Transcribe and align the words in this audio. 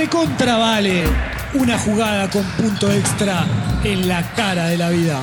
Recontravale 0.00 1.04
una 1.52 1.78
jugada 1.78 2.30
con 2.30 2.42
punto 2.56 2.90
extra 2.90 3.44
en 3.84 4.08
la 4.08 4.22
cara 4.34 4.68
de 4.68 4.78
la 4.78 4.88
vida. 4.88 5.22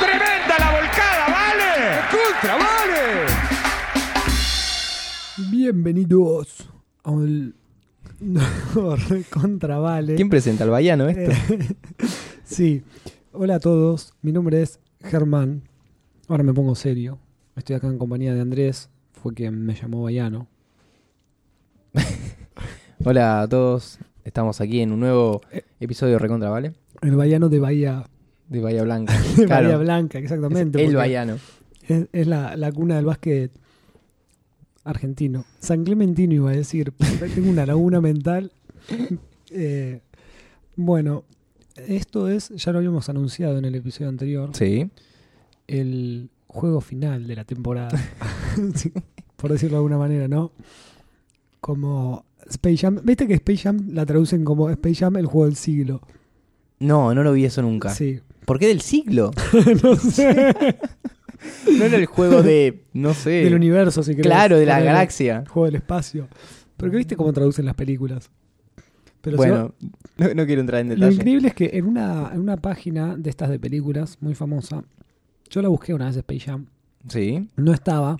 ¡Tremenda 0.00 0.58
la 0.58 0.72
volcada, 0.72 1.28
vale! 1.30 2.00
¡Contra, 2.10 2.56
vale! 2.56 3.26
Bienvenidos 5.52 6.68
a 7.04 7.12
un 7.12 7.54
Recontravale. 9.08 10.16
¿Quién 10.16 10.30
presenta 10.30 10.64
al 10.64 10.70
vallano 10.70 11.06
esto? 11.06 11.30
Sí. 12.42 12.82
Hola 13.30 13.54
a 13.54 13.60
todos. 13.60 14.14
Mi 14.20 14.32
nombre 14.32 14.62
es 14.62 14.80
Germán. 15.00 15.62
Ahora 16.26 16.42
me 16.42 16.52
pongo 16.52 16.74
serio. 16.74 17.20
Estoy 17.54 17.76
acá 17.76 17.86
en 17.86 17.98
compañía 17.98 18.34
de 18.34 18.40
Andrés. 18.40 18.90
Fue 19.12 19.32
quien 19.32 19.64
me 19.64 19.76
llamó 19.76 20.02
Bayano. 20.02 20.48
Hola 23.04 23.42
a 23.42 23.48
todos. 23.48 23.98
Estamos 24.24 24.60
aquí 24.60 24.80
en 24.80 24.92
un 24.92 25.00
nuevo 25.00 25.40
Eh. 25.50 25.62
episodio 25.80 26.14
de 26.14 26.18
Recontra, 26.18 26.50
¿vale? 26.50 26.72
El 27.00 27.16
Bayano 27.16 27.48
de 27.48 27.58
Bahía, 27.58 28.04
De 28.48 28.60
Bahía 28.60 28.82
Blanca. 28.84 29.14
de 29.36 29.46
Claro, 29.46 29.64
Bahía 29.68 29.78
Blanca, 29.78 30.18
exactamente. 30.18 30.82
es 30.82 30.90
el 30.90 30.96
vallano. 30.96 31.38
Es, 31.88 32.06
es 32.12 32.26
la, 32.26 32.56
la 32.56 32.70
cuna 32.70 32.96
del 32.96 33.06
básquet 33.06 33.50
argentino. 34.84 35.44
San 35.58 35.84
Clementino 35.84 36.34
iba 36.34 36.50
a 36.50 36.54
decir. 36.54 36.92
porque 36.92 37.28
Tengo 37.34 37.50
una 37.50 37.66
laguna 37.66 38.00
mental. 38.00 38.52
Eh, 39.54 40.00
bueno, 40.76 41.24
esto 41.76 42.26
es, 42.30 42.48
ya 42.48 42.72
lo 42.72 42.78
habíamos 42.78 43.10
anunciado 43.10 43.58
en 43.58 43.66
el 43.66 43.74
episodio 43.74 44.08
anterior, 44.08 44.48
Sí. 44.54 44.88
el 45.66 46.30
juego 46.46 46.80
final 46.80 47.26
de 47.26 47.36
la 47.36 47.44
temporada. 47.44 47.90
Sí, 48.74 48.90
por 49.36 49.52
decirlo 49.52 49.72
de 49.74 49.78
alguna 49.80 49.98
manera, 49.98 50.26
¿no? 50.26 50.52
Como 51.60 52.24
Space 52.48 52.76
Jam. 52.78 53.00
¿Viste 53.04 53.26
que 53.26 53.34
Space 53.34 53.58
Jam 53.62 53.88
la 53.92 54.04
traducen 54.06 54.44
como 54.44 54.68
Space 54.70 54.96
Jam 54.96 55.16
el 55.16 55.26
juego 55.26 55.46
del 55.46 55.56
siglo? 55.56 56.00
No, 56.80 57.14
no 57.14 57.22
lo 57.22 57.32
vi 57.32 57.44
eso 57.44 57.62
nunca. 57.62 57.90
Sí. 57.90 58.20
¿Por 58.44 58.58
qué 58.58 58.68
del 58.68 58.80
siglo? 58.80 59.30
no 59.82 59.96
sé. 59.96 60.56
No 61.76 61.84
era 61.86 61.96
el 61.96 62.06
juego 62.06 62.40
de, 62.40 62.84
no 62.92 63.14
sé. 63.14 63.30
Del 63.30 63.54
universo, 63.54 64.04
si 64.04 64.12
querés. 64.12 64.26
Claro, 64.30 64.56
de 64.60 64.64
la 64.66 64.74
Ponele. 64.74 64.92
galaxia. 64.92 65.38
El 65.40 65.48
juego 65.48 65.66
del 65.66 65.74
espacio. 65.74 66.28
Pero 66.76 66.92
que 66.92 66.96
viste 66.98 67.16
cómo 67.16 67.32
traducen 67.32 67.64
las 67.64 67.74
películas. 67.74 68.30
Pero 69.22 69.36
si 69.36 69.38
bueno, 69.38 69.74
no, 70.18 70.34
no 70.34 70.46
quiero 70.46 70.60
entrar 70.60 70.82
en 70.82 70.90
vos- 70.90 70.98
lo 70.98 71.06
detalle. 71.06 71.16
increíble 71.16 71.48
es 71.48 71.54
que 71.54 71.70
en 71.72 71.86
una, 71.86 72.30
en 72.32 72.40
una 72.40 72.56
página 72.58 73.16
de 73.16 73.28
estas 73.28 73.50
de 73.50 73.58
películas 73.58 74.18
muy 74.20 74.36
famosa, 74.36 74.84
yo 75.50 75.62
la 75.62 75.68
busqué 75.68 75.94
una 75.94 76.06
vez 76.06 76.16
Space 76.18 76.40
Jam, 76.40 76.66
Sí. 77.08 77.48
no 77.56 77.72
estaba. 77.72 78.18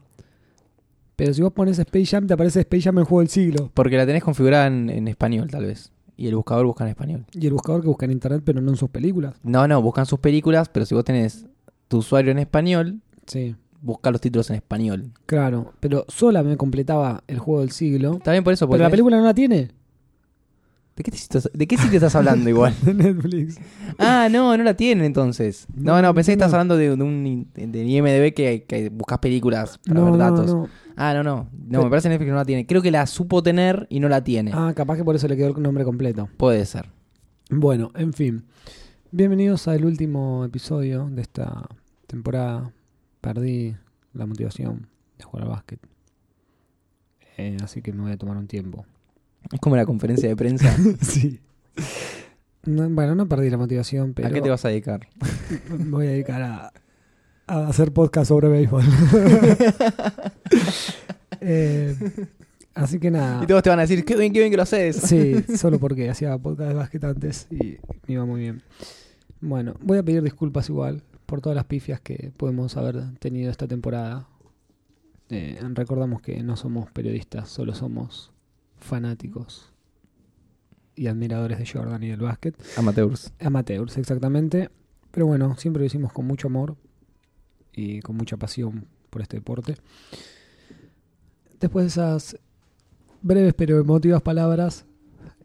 Pero 1.17 1.35
si 1.35 1.43
vos 1.43 1.53
pones 1.53 1.79
Space 1.79 2.07
Jam, 2.07 2.27
te 2.27 2.35
aparece 2.35 2.61
Space 2.61 2.83
Jam 2.83 2.99
el 2.99 3.05
juego 3.05 3.21
del 3.21 3.29
siglo. 3.29 3.71
Porque 3.75 3.97
la 3.97 4.07
tenés 4.07 4.25
configurada 4.25 4.67
en, 4.67 4.89
en 4.91 5.09
español, 5.09 5.49
tal 5.51 5.67
vez. 5.67 5.93
Y 6.17 6.27
el 6.29 6.35
buscador 6.37 6.67
busca 6.67 6.85
en 6.85 6.91
español. 6.91 7.25
Y 7.33 7.47
el 7.47 7.53
buscador 7.53 7.81
que 7.83 7.89
busca 7.89 8.07
en 8.07 8.13
internet, 8.13 8.43
pero 8.45 8.61
no 8.61 8.71
en 8.71 8.77
sus 8.77 8.91
películas. 8.91 9.35
No, 9.43 9.67
no, 9.69 9.81
buscan 9.83 10.07
sus 10.07 10.19
películas, 10.21 10.69
pero 10.69 10.87
si 10.87 10.95
vos 10.95 11.05
tenés 11.05 11.47
tu 11.89 11.99
usuario 11.99 12.31
en 12.33 12.39
español, 12.39 13.01
Sí, 13.27 13.55
busca 13.81 14.11
los 14.11 14.21
títulos 14.21 14.49
en 14.51 14.57
español. 14.57 15.11
claro. 15.27 15.73
Pero 15.81 16.05
sola 16.09 16.43
me 16.43 16.57
completaba 16.57 17.23
el 17.29 17.39
juego 17.39 17.61
del 17.61 17.71
siglo. 17.71 18.19
También 18.25 18.43
por 18.45 18.53
eso, 18.53 18.67
porque 18.67 18.79
Pero 18.79 18.85
la 18.85 18.89
tenés- 18.89 18.93
película 18.93 19.17
no 19.19 19.25
la 19.25 19.35
tiene. 19.35 19.71
¿De 20.95 21.03
qué, 21.03 21.11
te 21.11 21.17
estás- 21.17 21.49
¿De 21.55 21.67
qué 21.67 21.79
sitio 21.79 21.97
estás 21.97 22.15
hablando 22.15 22.51
igual? 22.51 22.75
De 22.83 22.93
Netflix. 22.93 23.59
Ah, 23.99 24.29
no, 24.31 24.55
no 24.57 24.63
la 24.63 24.75
tienen 24.75 25.07
entonces. 25.07 25.67
No, 25.75 25.95
No, 25.97 26.03
no, 26.03 26.15
pensé 26.15 26.33
que 26.33 26.37
no. 26.37 26.45
estás 26.45 26.53
hablando 26.55 26.77
de, 26.77 26.95
de 26.97 27.03
un 27.03 27.47
de 27.55 27.85
IMDB 27.85 28.35
que, 28.35 28.65
que 28.69 28.91
buscas 28.91 29.19
películas 29.19 29.79
para 29.87 29.99
No, 30.01 30.05
ver 30.07 30.13
no, 30.13 30.19
datos. 30.19 30.47
no. 30.47 30.69
Ah, 30.97 31.15
no, 31.15 31.23
no. 31.23 31.37
No, 31.37 31.48
Pero- 31.71 31.85
me 31.85 31.91
parece 31.91 32.09
que 32.09 32.11
Netflix 32.15 32.31
no 32.31 32.37
la 32.37 32.45
tiene. 32.45 32.67
Creo 32.67 32.83
que 32.83 32.91
la 32.91 33.07
supo 33.07 33.43
tener 33.43 33.87
y 33.91 34.01
no 34.01 34.09
la 34.09 34.22
tiene. 34.25 34.50
Ah, 34.55 34.72
capaz 34.75 34.97
que 34.97 35.05
por 35.05 35.16
eso 35.16 35.27
le 35.28 35.37
quedó 35.37 35.56
el 35.56 35.62
nombre 35.62 35.84
completo. 35.84 36.28
Puede 36.37 36.65
ser. 36.66 36.87
Bueno, 37.50 37.91
en 37.94 38.12
fin. 38.12 38.44
Bienvenidos 39.11 39.69
al 39.69 39.84
último 39.84 40.44
episodio 40.44 41.09
de 41.11 41.22
esta 41.22 41.69
temporada. 42.06 42.72
Perdí 43.21 43.77
la 44.15 44.27
motivación 44.27 44.89
de 45.19 45.25
jugar 45.25 45.44
al 45.44 45.50
básquet. 45.50 45.81
Eh, 47.39 47.56
así 47.62 47.81
que 47.83 47.93
me 47.93 48.03
voy 48.03 48.12
a 48.12 48.16
tomar 48.19 48.37
un 48.37 48.47
tiempo. 48.47 48.84
Es 49.50 49.61
como 49.61 49.77
la 49.77 49.87
conferencia 49.87 50.28
de 50.28 50.37
prensa. 50.37 50.75
sí. 51.00 51.41
No, 52.65 52.89
bueno, 52.91 53.15
no 53.15 53.27
perdí 53.28 53.50
la 53.50 53.56
motivación, 53.59 54.15
pero 54.15 54.28
¿A 54.28 54.31
qué 54.31 54.41
te 54.41 54.49
vas 54.50 54.65
a 54.65 54.69
dedicar? 54.69 55.09
me 55.71 55.84
voy 55.91 56.06
a 56.06 56.11
dedicar 56.11 56.43
a, 56.43 56.72
a 57.47 57.66
hacer 57.66 57.93
podcast 57.93 58.28
sobre 58.28 58.49
béisbol. 58.49 58.84
Eh, 61.44 61.97
así 62.75 62.98
que 62.98 63.10
nada. 63.10 63.42
Y 63.42 63.47
todos 63.47 63.62
te 63.62 63.70
van 63.70 63.78
a 63.78 63.82
decir, 63.82 64.04
qué 64.04 64.16
bien, 64.16 64.32
qué 64.32 64.38
bien 64.38 64.50
que 64.50 64.56
lo 64.56 64.62
haces. 64.62 64.97
Sí, 64.97 65.42
solo 65.56 65.78
porque 65.78 66.08
hacía 66.08 66.36
podcast 66.38 66.69
de 66.69 66.75
básquet 66.75 67.04
antes 67.04 67.47
y 67.50 67.78
me 68.06 68.14
iba 68.14 68.25
muy 68.25 68.41
bien. 68.41 68.62
Bueno, 69.41 69.75
voy 69.80 69.98
a 69.98 70.03
pedir 70.03 70.22
disculpas 70.22 70.69
igual 70.69 71.03
por 71.26 71.41
todas 71.41 71.56
las 71.56 71.64
pifias 71.64 72.00
que 72.00 72.32
podemos 72.36 72.76
haber 72.76 73.19
tenido 73.19 73.50
esta 73.50 73.66
temporada. 73.66 74.28
Eh, 75.30 75.58
recordamos 75.75 76.20
que 76.20 76.42
no 76.42 76.56
somos 76.56 76.91
periodistas, 76.91 77.48
solo 77.48 77.74
somos 77.74 78.32
fanáticos 78.76 79.72
y 80.94 81.06
admiradores 81.06 81.59
de 81.59 81.66
Jordan 81.66 82.03
y 82.03 82.09
del 82.09 82.20
básquet. 82.20 82.54
Amateurs. 82.76 83.32
Amateurs, 83.41 83.97
exactamente. 83.97 84.70
Pero 85.10 85.26
bueno, 85.26 85.56
siempre 85.56 85.80
lo 85.80 85.86
hicimos 85.86 86.12
con 86.12 86.26
mucho 86.26 86.48
amor 86.48 86.76
y 87.72 88.00
con 88.00 88.16
mucha 88.16 88.36
pasión 88.36 88.86
por 89.10 89.22
este 89.22 89.36
deporte. 89.38 89.76
Después 91.62 91.84
de 91.84 91.89
esas 91.89 92.37
breves 93.23 93.55
pero 93.55 93.78
emotivas 93.78 94.21
palabras, 94.21 94.84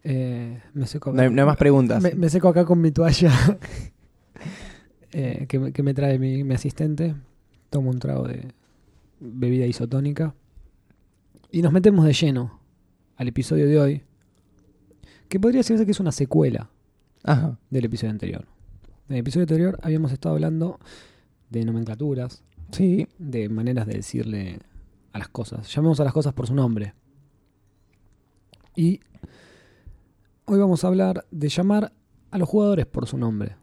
eh, 0.03 0.61
me 0.73 0.85
seco 0.87 1.11
No 1.13 1.21
hay, 1.21 1.29
no 1.29 1.41
hay 1.41 1.45
más 1.47 1.57
preguntas. 1.57 2.01
me, 2.03 2.13
me 2.15 2.29
seco 2.29 2.49
acá 2.49 2.65
con 2.65 2.81
mi 2.81 2.91
toalla 2.91 3.31
eh, 5.11 5.45
que, 5.47 5.59
me, 5.59 5.71
que 5.71 5.83
me 5.83 5.93
trae 5.93 6.19
mi, 6.19 6.43
mi 6.43 6.53
asistente. 6.53 7.15
Tomo 7.69 7.89
un 7.89 7.99
trago 7.99 8.27
de 8.27 8.47
bebida 9.19 9.65
isotónica. 9.65 10.33
Y 11.51 11.61
nos 11.61 11.71
metemos 11.71 12.05
de 12.05 12.13
lleno 12.13 12.59
al 13.15 13.27
episodio 13.27 13.67
de 13.67 13.79
hoy. 13.79 14.01
Que 15.29 15.39
podría 15.39 15.59
decirse 15.59 15.85
que 15.85 15.91
es 15.91 15.99
una 15.99 16.11
secuela 16.11 16.69
Ajá. 17.23 17.57
del 17.69 17.85
episodio 17.85 18.11
anterior. 18.11 18.45
En 19.09 19.15
el 19.15 19.19
episodio 19.21 19.43
anterior 19.43 19.79
habíamos 19.81 20.11
estado 20.11 20.35
hablando 20.35 20.79
de 21.49 21.63
nomenclaturas, 21.65 22.43
Sí. 22.71 23.07
de 23.17 23.47
maneras 23.49 23.87
de 23.87 23.93
decirle 23.95 24.59
a 25.17 25.19
las 25.19 25.29
cosas. 25.29 25.73
Llamemos 25.73 25.99
a 25.99 26.03
las 26.03 26.13
cosas 26.13 26.33
por 26.33 26.47
su 26.47 26.53
nombre. 26.53 26.93
Y 28.75 29.01
hoy 30.45 30.59
vamos 30.59 30.83
a 30.83 30.87
hablar 30.87 31.25
de 31.31 31.49
llamar 31.49 31.91
a 32.31 32.37
los 32.37 32.47
jugadores 32.47 32.85
por 32.85 33.07
su 33.07 33.17
nombre. 33.17 33.57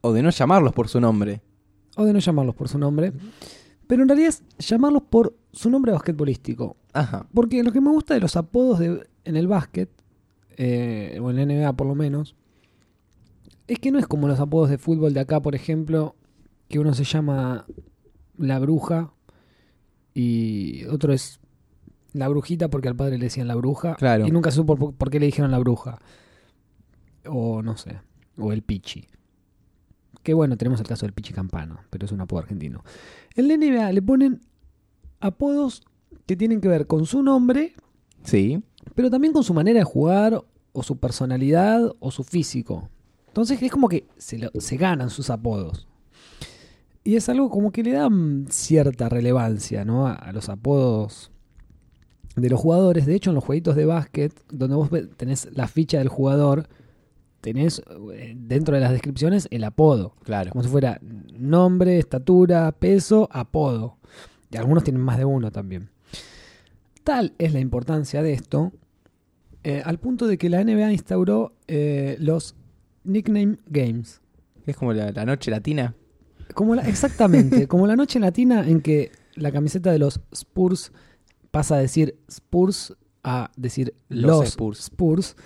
O 0.00 0.12
de 0.12 0.22
no 0.22 0.30
llamarlos 0.30 0.72
por 0.72 0.88
su 0.88 1.00
nombre. 1.00 1.40
O 1.96 2.04
de 2.04 2.12
no 2.12 2.18
llamarlos 2.18 2.54
por 2.54 2.68
su 2.68 2.78
nombre. 2.78 3.12
Pero 3.86 4.02
en 4.02 4.08
realidad 4.08 4.30
es 4.30 4.42
llamarlos 4.58 5.04
por 5.08 5.36
su 5.52 5.70
nombre 5.70 5.92
basquetbolístico. 5.92 6.76
Ajá. 6.92 7.26
Porque 7.32 7.62
lo 7.62 7.72
que 7.72 7.80
me 7.80 7.90
gusta 7.90 8.14
de 8.14 8.20
los 8.20 8.36
apodos 8.36 8.80
de, 8.80 9.06
en 9.24 9.36
el 9.36 9.46
básquet, 9.46 9.90
eh, 10.56 11.18
o 11.22 11.30
en 11.30 11.36
la 11.36 11.46
NBA 11.46 11.72
por 11.74 11.86
lo 11.86 11.94
menos, 11.94 12.34
es 13.68 13.78
que 13.78 13.92
no 13.92 13.98
es 13.98 14.06
como 14.06 14.26
los 14.26 14.40
apodos 14.40 14.70
de 14.70 14.78
fútbol 14.78 15.14
de 15.14 15.20
acá, 15.20 15.40
por 15.40 15.54
ejemplo, 15.54 16.16
que 16.68 16.80
uno 16.80 16.92
se 16.94 17.04
llama 17.04 17.64
la 18.36 18.58
bruja 18.58 19.13
y 20.14 20.84
otro 20.86 21.12
es 21.12 21.40
la 22.12 22.28
brujita 22.28 22.68
porque 22.70 22.88
al 22.88 22.96
padre 22.96 23.18
le 23.18 23.24
decían 23.24 23.48
la 23.48 23.56
bruja 23.56 23.96
Claro. 23.96 24.26
y 24.26 24.30
nunca 24.30 24.50
supo 24.52 24.76
por, 24.76 24.94
por 24.94 25.10
qué 25.10 25.18
le 25.20 25.26
dijeron 25.26 25.50
la 25.50 25.58
bruja. 25.58 25.98
O 27.26 27.62
no 27.62 27.76
sé, 27.76 27.98
o 28.38 28.52
el 28.52 28.62
pichi. 28.62 29.06
Que 30.22 30.34
bueno, 30.34 30.56
tenemos 30.56 30.80
el 30.80 30.86
caso 30.86 31.06
del 31.06 31.12
pichi 31.12 31.32
campano, 31.32 31.80
pero 31.90 32.06
es 32.06 32.12
un 32.12 32.20
apodo 32.20 32.40
argentino. 32.40 32.84
En 33.34 33.48
la 33.48 33.56
NBA 33.56 33.92
le 33.92 34.02
ponen 34.02 34.40
apodos 35.20 35.82
que 36.26 36.36
tienen 36.36 36.60
que 36.60 36.68
ver 36.68 36.86
con 36.86 37.04
su 37.06 37.22
nombre, 37.22 37.74
Sí. 38.22 38.62
pero 38.94 39.10
también 39.10 39.32
con 39.32 39.42
su 39.44 39.52
manera 39.54 39.78
de 39.80 39.84
jugar, 39.84 40.42
o 40.72 40.82
su 40.82 40.96
personalidad, 40.98 41.92
o 42.00 42.10
su 42.10 42.24
físico. 42.24 42.88
Entonces 43.28 43.60
es 43.62 43.70
como 43.70 43.88
que 43.88 44.06
se, 44.16 44.38
lo- 44.38 44.50
se 44.58 44.76
ganan 44.76 45.10
sus 45.10 45.30
apodos. 45.30 45.86
Y 47.04 47.16
es 47.16 47.28
algo 47.28 47.50
como 47.50 47.70
que 47.70 47.82
le 47.82 47.92
dan 47.92 48.46
cierta 48.48 49.10
relevancia 49.10 49.84
¿no? 49.84 50.06
a, 50.06 50.32
los 50.32 50.48
apodos 50.48 51.30
de 52.34 52.48
los 52.48 52.58
jugadores. 52.58 53.04
De 53.04 53.14
hecho, 53.14 53.30
en 53.30 53.34
los 53.34 53.44
jueguitos 53.44 53.76
de 53.76 53.84
básquet, 53.84 54.32
donde 54.50 54.74
vos 54.74 54.88
tenés 55.18 55.50
la 55.52 55.68
ficha 55.68 55.98
del 55.98 56.08
jugador, 56.08 56.66
tenés 57.42 57.82
eh, 58.14 58.34
dentro 58.34 58.74
de 58.74 58.80
las 58.80 58.90
descripciones 58.90 59.48
el 59.50 59.64
apodo. 59.64 60.14
Claro. 60.24 60.50
Como 60.50 60.64
si 60.64 60.70
fuera 60.70 60.98
nombre, 61.38 61.98
estatura, 61.98 62.72
peso, 62.72 63.28
apodo. 63.30 63.98
Y 64.50 64.56
algunos 64.56 64.82
tienen 64.82 65.02
más 65.02 65.18
de 65.18 65.26
uno 65.26 65.52
también. 65.52 65.90
Tal 67.02 67.34
es 67.36 67.52
la 67.52 67.60
importancia 67.60 68.22
de 68.22 68.32
esto, 68.32 68.72
eh, 69.62 69.82
al 69.84 69.98
punto 69.98 70.26
de 70.26 70.38
que 70.38 70.48
la 70.48 70.64
NBA 70.64 70.90
instauró 70.90 71.52
eh, 71.68 72.16
los 72.18 72.56
nickname 73.04 73.58
games. 73.66 74.22
Es 74.64 74.74
como 74.74 74.94
la, 74.94 75.12
la 75.12 75.26
noche 75.26 75.50
latina. 75.50 75.94
Como 76.52 76.74
la- 76.74 76.86
exactamente, 76.88 77.66
como 77.68 77.86
la 77.86 77.96
noche 77.96 78.20
latina 78.20 78.66
en 78.68 78.80
que 78.80 79.10
la 79.34 79.50
camiseta 79.52 79.90
de 79.92 79.98
los 79.98 80.20
Spurs 80.32 80.92
pasa 81.50 81.76
a 81.76 81.78
decir 81.78 82.18
Spurs 82.28 82.94
a 83.22 83.50
decir 83.56 83.94
Los 84.08 84.26
los, 84.40 84.48
Spurs. 84.50 84.80
Spurs. 84.80 85.36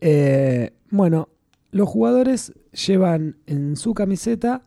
Eh, 0.00 0.72
bueno, 0.90 1.28
los 1.70 1.88
jugadores 1.88 2.52
llevan 2.86 3.36
en 3.46 3.76
su 3.76 3.94
camiseta 3.94 4.62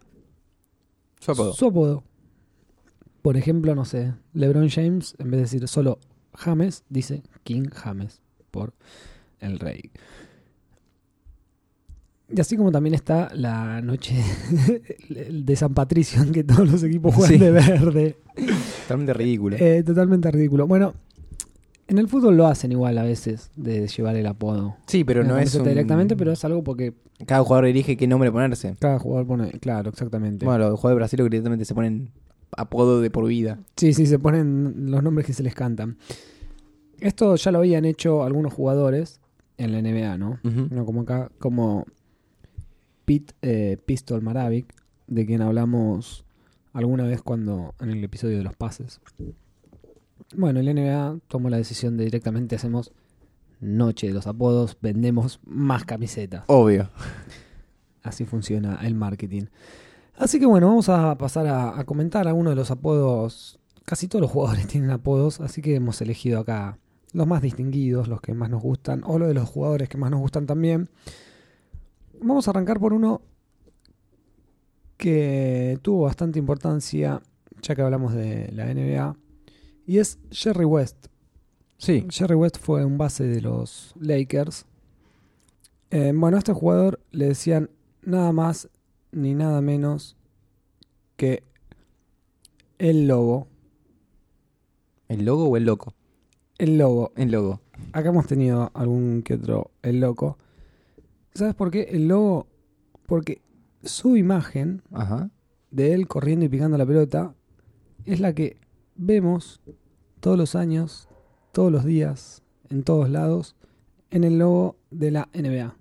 Su 1.19 1.31
apodo. 1.31 1.53
su 1.53 1.65
apodo. 1.67 2.03
Por 3.21 3.37
ejemplo, 3.37 3.73
no 3.73 3.85
sé, 3.85 4.13
LeBron 4.33 4.69
James, 4.69 5.15
en 5.17 5.31
vez 5.31 5.37
de 5.39 5.41
decir 5.43 5.67
solo 5.67 5.99
James, 6.35 6.83
dice 6.89 7.23
King 7.43 7.69
James 7.73 8.21
por 8.51 8.73
el 9.39 9.59
rey. 9.59 9.91
Y 12.35 12.41
así 12.41 12.57
como 12.57 12.71
también 12.71 12.93
está 12.95 13.29
la 13.33 13.81
noche 13.81 14.15
de 15.09 15.55
San 15.55 15.73
Patricio, 15.73 16.21
en 16.21 16.31
que 16.31 16.43
todos 16.43 16.69
los 16.69 16.83
equipos 16.83 17.15
juegan 17.15 17.31
Sí. 17.33 17.37
de 17.39 17.51
verde. 17.51 18.17
Totalmente 18.83 19.13
ridículo. 19.13 19.55
Eh, 19.59 19.83
totalmente 19.83 20.29
ridículo. 20.31 20.67
Bueno, 20.67 20.93
en 21.87 21.97
el 21.97 22.07
fútbol 22.09 22.35
lo 22.35 22.47
hacen 22.47 22.71
igual 22.71 22.97
a 22.97 23.03
veces, 23.03 23.51
de 23.55 23.87
llevar 23.87 24.15
el 24.17 24.25
apodo. 24.27 24.75
sí, 24.87 25.03
pero 25.03 25.23
no 25.23 25.37
es 25.37 25.55
un- 25.55 25.63
directamente, 25.63 26.15
pero 26.17 26.31
es 26.33 26.43
algo 26.43 26.63
porque 26.63 26.93
Cada 27.25 27.41
jugador 27.43 27.67
elige 27.67 27.95
qué 27.95 28.07
nombre 28.07 28.31
ponerse. 28.31 28.75
cada 28.79 28.99
jugador 28.99 29.27
pone... 29.27 29.51
Claro, 29.59 29.89
exactamente. 29.91 30.45
Bueno, 30.45 30.69
los 30.69 30.79
jugadores 30.79 30.95
de 31.11 31.15
Brasil 31.17 31.29
directamente 31.29 31.63
se 31.65 31.73
ponen 31.73 32.09
apodo 32.57 32.99
de 33.01 33.09
por 33.09 33.25
vida. 33.27 33.59
Sí, 33.77 33.93
sí, 33.93 34.05
se 34.07 34.19
ponen 34.19 34.91
los 34.91 35.01
nombres 35.03 35.25
que 35.25 35.31
se 35.33 35.43
les 35.43 35.55
cantan. 35.55 35.97
Esto 36.99 37.35
ya 37.35 37.51
lo 37.51 37.59
habían 37.59 37.85
hecho 37.85 38.23
algunos 38.23 38.53
jugadores 38.53 39.19
en 39.57 39.71
la 39.71 39.81
NBA, 39.81 40.17
¿no? 40.17 40.39
No 40.43 40.85
como 40.85 41.01
acá, 41.01 41.29
como 41.39 41.85
Pete 43.05 43.33
eh, 43.41 43.77
Pistol 43.85 44.21
Maravik, 44.21 44.73
de 45.07 45.25
quien 45.25 45.41
hablamos 45.41 46.25
alguna 46.73 47.05
vez 47.05 47.21
cuando 47.21 47.73
en 47.79 47.89
el 47.89 48.03
episodio 48.03 48.37
de 48.37 48.43
los 48.43 48.55
pases. 48.55 48.99
Bueno, 50.35 50.59
el 50.59 50.73
NBA 50.73 51.19
tomó 51.27 51.49
la 51.49 51.57
decisión 51.57 51.97
de 51.97 52.05
directamente 52.05 52.55
hacemos 52.55 52.91
noche 53.59 54.07
de 54.07 54.13
los 54.13 54.27
apodos, 54.27 54.77
vendemos 54.81 55.39
más 55.45 55.85
camisetas. 55.85 56.43
Obvio. 56.47 56.89
Así 58.03 58.25
funciona 58.25 58.79
el 58.83 58.95
marketing. 58.95 59.43
Así 60.17 60.39
que 60.39 60.45
bueno, 60.45 60.67
vamos 60.67 60.89
a 60.89 61.17
pasar 61.17 61.47
a, 61.47 61.79
a 61.79 61.83
comentar 61.85 62.27
algunos 62.27 62.51
de 62.51 62.55
los 62.55 62.71
apodos. 62.71 63.59
Casi 63.85 64.07
todos 64.07 64.21
los 64.21 64.31
jugadores 64.31 64.67
tienen 64.67 64.91
apodos, 64.91 65.39
así 65.41 65.61
que 65.61 65.75
hemos 65.75 66.01
elegido 66.01 66.39
acá 66.39 66.79
los 67.13 67.27
más 67.27 67.41
distinguidos, 67.41 68.07
los 68.07 68.19
que 68.19 68.33
más 68.33 68.49
nos 68.49 68.61
gustan, 68.61 69.01
o 69.05 69.17
los 69.17 69.27
de 69.29 69.33
los 69.33 69.47
jugadores 69.47 69.87
que 69.87 69.97
más 69.97 70.11
nos 70.11 70.19
gustan 70.19 70.45
también. 70.45 70.89
Vamos 72.27 72.47
a 72.47 72.51
arrancar 72.51 72.79
por 72.79 72.91
uno 72.91 73.21
que 74.97 75.77
tuvo 75.83 76.05
bastante 76.05 76.39
importancia, 76.39 77.21
ya 77.61 77.75
que 77.75 77.83
hablamos 77.83 78.15
de 78.15 78.51
la 78.51 78.65
NBA, 78.65 79.15
y 79.85 79.99
es 79.99 80.17
Jerry 80.31 80.65
West. 80.65 81.05
Sí. 81.77 82.07
Jerry 82.09 82.33
West 82.33 82.57
fue 82.59 82.83
un 82.83 82.97
base 82.97 83.25
de 83.25 83.41
los 83.41 83.93
Lakers. 83.99 84.65
Eh, 85.91 86.13
bueno, 86.15 86.37
a 86.37 86.39
este 86.39 86.51
jugador 86.51 86.99
le 87.11 87.27
decían 87.27 87.69
nada 88.01 88.31
más 88.31 88.69
ni 89.11 89.35
nada 89.35 89.61
menos 89.61 90.17
que 91.17 91.43
el 92.79 93.07
lobo. 93.07 93.45
¿El 95.09 95.25
logo 95.25 95.45
o 95.45 95.57
el 95.57 95.65
loco? 95.65 95.93
El 96.57 96.79
lobo. 96.79 97.11
El 97.17 97.29
logo. 97.29 97.61
Acá 97.93 98.09
hemos 98.09 98.25
tenido 98.25 98.71
algún 98.73 99.21
que 99.21 99.35
otro 99.35 99.69
el 99.83 99.99
loco. 99.99 100.39
¿Sabes 101.35 101.53
por 101.53 101.69
qué? 101.71 101.83
El 101.91 102.07
lobo. 102.07 102.47
Porque 103.05 103.41
su 103.83 104.17
imagen 104.17 104.81
Ajá. 104.91 105.29
de 105.69 105.93
él 105.93 106.07
corriendo 106.07 106.45
y 106.45 106.49
picando 106.49 106.77
la 106.77 106.85
pelota 106.85 107.35
es 108.05 108.19
la 108.19 108.33
que 108.33 108.57
vemos 108.95 109.61
todos 110.21 110.37
los 110.37 110.55
años, 110.55 111.07
todos 111.51 111.71
los 111.71 111.85
días, 111.85 112.41
en 112.69 112.81
todos 112.83 113.09
lados, 113.09 113.55
en 114.09 114.23
el 114.23 114.39
logo 114.39 114.77
de 114.89 115.11
la 115.11 115.29
NBA. 115.33 115.75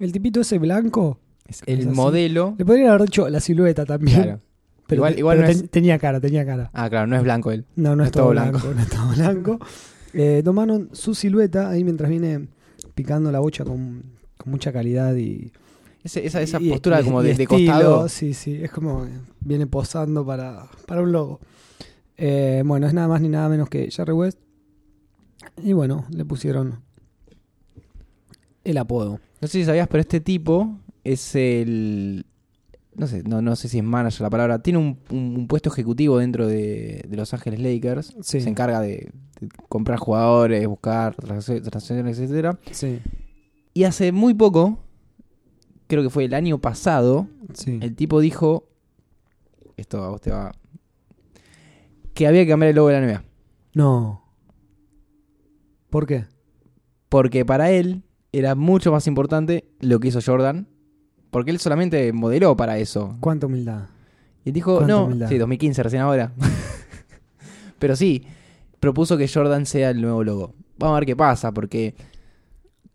El 0.00 0.12
tipito 0.12 0.40
ese 0.40 0.58
blanco, 0.58 1.20
Es 1.46 1.62
el 1.66 1.80
Es 1.80 1.86
modelo. 1.86 2.54
le 2.58 2.64
podrían 2.64 2.88
haber 2.88 3.02
dicho 3.02 3.28
la 3.28 3.38
silueta 3.40 3.84
también. 3.86 4.22
Claro. 4.22 4.40
Pero, 4.88 5.00
Igual- 5.00 5.14
te- 5.14 5.20
igual 5.20 5.36
pero 5.38 5.48
no 5.48 5.54
ten- 5.54 5.64
es- 5.64 5.70
tenía 5.70 5.98
cara, 5.98 6.20
tenía 6.20 6.44
cara. 6.46 6.70
Ah, 6.72 6.88
claro, 6.90 7.06
no 7.06 7.16
es 7.16 7.22
blanco 7.22 7.50
él. 7.52 7.64
No, 7.76 7.94
no 7.96 8.02
es, 8.02 8.08
es 8.08 8.12
todo 8.12 8.24
todo 8.24 8.30
blanco, 8.32 8.58
blanco. 8.58 8.74
no 8.74 8.80
es 8.82 8.88
todo 8.88 9.14
blanco. 9.14 9.58
Eh, 10.12 10.42
tomaron 10.44 10.88
su 10.92 11.14
silueta 11.14 11.68
ahí 11.70 11.84
mientras 11.84 12.08
viene 12.10 12.48
picando 12.94 13.30
la 13.30 13.38
bocha 13.40 13.64
con, 13.64 14.02
con 14.46 14.52
mucha 14.52 14.72
calidad 14.72 15.14
y, 15.16 15.50
Ese- 16.04 16.24
esa 16.24 16.40
esa 16.40 16.60
y- 16.60 16.70
postura 16.70 17.00
y- 17.00 17.04
como 17.04 17.20
y 17.22 17.34
de, 17.34 17.46
costado. 17.48 18.08
Sí, 18.08 18.32
sí, 18.32 18.54
es 18.62 18.70
como 18.70 19.04
viene 19.40 19.66
posando 19.66 20.24
para, 20.24 20.68
para 20.86 21.02
un 21.02 21.10
logo. 21.10 21.40
Eh, 22.16 22.62
bueno, 22.64 22.86
es 22.86 22.94
nada 22.94 23.08
más 23.08 23.20
ni 23.20 23.28
nada 23.28 23.48
menos 23.48 23.68
que 23.68 23.90
Jerry 23.90 24.12
West. 24.12 24.38
Y 25.62 25.72
bueno, 25.72 26.04
le 26.10 26.24
pusieron 26.24 26.80
el 28.64 28.78
apodo. 28.78 29.20
No 29.40 29.48
sé 29.48 29.58
si 29.58 29.64
sabías, 29.64 29.88
pero 29.88 30.00
este 30.00 30.20
tipo 30.20 30.78
es 31.04 31.34
el. 31.34 32.24
No 32.94 33.06
sé, 33.06 33.22
no, 33.24 33.42
no 33.42 33.54
sé 33.56 33.68
si 33.68 33.78
es 33.78 33.84
manager 33.84 34.22
la 34.22 34.30
palabra. 34.30 34.60
Tiene 34.62 34.78
un, 34.78 34.98
un- 35.10 35.36
un 35.36 35.46
puesto 35.48 35.68
ejecutivo 35.68 36.18
dentro 36.18 36.46
de, 36.46 37.04
de 37.06 37.16
Los 37.16 37.34
Ángeles 37.34 37.60
Lakers. 37.60 38.16
Sí. 38.22 38.40
Se 38.40 38.48
encarga 38.48 38.80
de, 38.80 39.10
de 39.40 39.48
comprar 39.68 39.98
jugadores, 39.98 40.66
buscar 40.66 41.14
transacciones, 41.16 41.62
transacciones, 41.64 42.18
etcétera. 42.18 42.58
Sí, 42.70 42.98
Y 43.76 43.84
hace 43.84 44.10
muy 44.10 44.32
poco, 44.32 44.78
creo 45.86 46.02
que 46.02 46.08
fue 46.08 46.24
el 46.24 46.32
año 46.32 46.56
pasado, 46.56 47.28
sí. 47.52 47.78
el 47.82 47.94
tipo 47.94 48.20
dijo. 48.20 48.70
Esto 49.76 50.02
a 50.02 50.08
vos 50.08 50.22
te 50.22 50.30
va. 50.30 50.52
Que 52.14 52.26
había 52.26 52.44
que 52.44 52.48
cambiar 52.48 52.70
el 52.70 52.76
logo 52.76 52.88
de 52.88 52.98
la 52.98 53.06
NBA. 53.06 53.24
No. 53.74 54.24
¿Por 55.90 56.06
qué? 56.06 56.24
Porque 57.10 57.44
para 57.44 57.70
él 57.70 58.02
era 58.32 58.54
mucho 58.54 58.92
más 58.92 59.06
importante 59.08 59.68
lo 59.80 60.00
que 60.00 60.08
hizo 60.08 60.20
Jordan. 60.24 60.68
Porque 61.30 61.50
él 61.50 61.58
solamente 61.58 62.14
modeló 62.14 62.56
para 62.56 62.78
eso. 62.78 63.18
Cuánta 63.20 63.44
humildad. 63.44 63.88
Y 64.46 64.52
dijo, 64.52 64.86
no, 64.86 65.04
humildad. 65.04 65.28
sí, 65.28 65.36
2015 65.36 65.82
recién 65.82 66.00
ahora. 66.00 66.32
Pero 67.78 67.94
sí, 67.94 68.24
propuso 68.80 69.18
que 69.18 69.28
Jordan 69.28 69.66
sea 69.66 69.90
el 69.90 70.00
nuevo 70.00 70.24
logo. 70.24 70.54
Vamos 70.78 70.96
a 70.96 71.00
ver 71.00 71.06
qué 71.06 71.14
pasa, 71.14 71.52
porque 71.52 71.94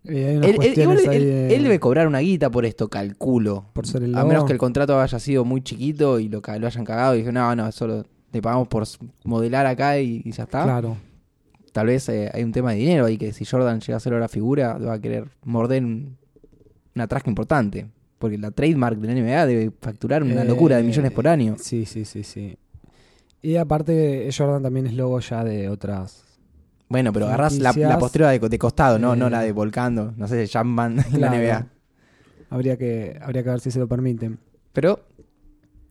él, 0.06 0.44
él- 0.44 0.56
cuestiones 0.56 1.01
igual 1.03 1.09
ahí 1.09 1.18
él- 1.18 1.24
de- 1.25 1.56
él 1.56 1.63
debe 1.63 1.80
cobrar 1.80 2.07
una 2.07 2.19
guita 2.19 2.50
por 2.50 2.65
esto, 2.65 2.89
calculo. 2.89 3.65
por 3.74 3.86
ser 3.88 4.03
el 4.03 4.15
A 4.15 4.25
menos 4.25 4.45
que 4.45 4.53
el 4.53 4.57
contrato 4.59 5.00
haya 5.00 5.19
sido 5.19 5.45
muy 5.45 5.62
chiquito 5.62 6.19
y 6.19 6.27
lo, 6.30 6.42
lo 6.59 6.68
hayan 6.68 6.86
cagado 6.86 7.15
y 7.15 7.19
dije, 7.19 7.31
no, 7.31 7.56
no, 7.56 7.71
solo 7.71 8.06
te 8.31 8.42
pagamos 8.42 8.68
por 8.68 8.85
modelar 9.23 9.66
acá 9.66 9.99
y, 9.99 10.21
y 10.25 10.31
ya 10.31 10.44
está. 10.44 10.64
Claro. 10.64 10.97
Tal 11.71 11.87
vez 11.87 12.09
eh, 12.09 12.30
hay 12.33 12.44
un 12.44 12.52
tema 12.52 12.71
de 12.71 12.78
dinero 12.80 13.06
ahí 13.06 13.18
que 13.18 13.31
si 13.31 13.45
Jordan 13.45 13.80
llega 13.80 13.95
a 13.97 13.99
ser 13.99 14.14
ahora 14.14 14.28
figura, 14.28 14.78
va 14.78 14.94
a 14.94 14.99
querer 14.99 15.25
morder 15.44 15.83
un- 15.85 16.18
una 16.95 17.07
trasca 17.07 17.30
importante. 17.30 17.87
Porque 18.19 18.37
la 18.37 18.52
trademark 18.52 18.97
de 18.99 19.07
la 19.07 19.14
NBA 19.14 19.45
debe 19.47 19.71
facturar 19.81 20.21
una 20.23 20.44
Eh, 20.44 20.45
locura 20.45 20.78
de 20.78 20.83
millones 20.83 21.11
por 21.11 21.28
año. 21.28 21.56
Sí, 21.57 21.85
sí, 21.85 22.06
sí, 22.06 22.23
sí. 22.23 22.56
Y 23.42 23.56
aparte, 23.56 24.30
Jordan 24.37 24.61
también 24.61 24.85
es 24.87 24.94
logo 24.94 25.19
ya 25.19 25.44
de 25.44 25.69
otras. 25.69 26.23
Bueno, 26.92 27.14
pero 27.14 27.28
agarrás 27.28 27.57
la, 27.57 27.71
la 27.74 27.98
postura 27.98 28.30
de, 28.30 28.40
de 28.40 28.60
costado, 28.60 29.00
no, 29.00 29.14
eh, 29.14 29.18
no 29.18 29.30
la 29.30 29.42
de 29.42 29.52
volcando. 29.54 30.14
No 30.18 30.28
sé, 30.28 30.48
Jumpman 30.52 30.98
en 31.00 31.04
Claro. 31.14 31.36
la 31.38 31.42
NBA. 31.42 31.68
Habría 32.50 32.78
que, 32.78 33.18
habría 33.21 33.44
que 33.44 33.50
ver 33.50 33.60
si 33.62 33.71
se 33.71 33.80
lo 33.80 33.88
permiten. 33.88 34.38
Pero 34.74 35.00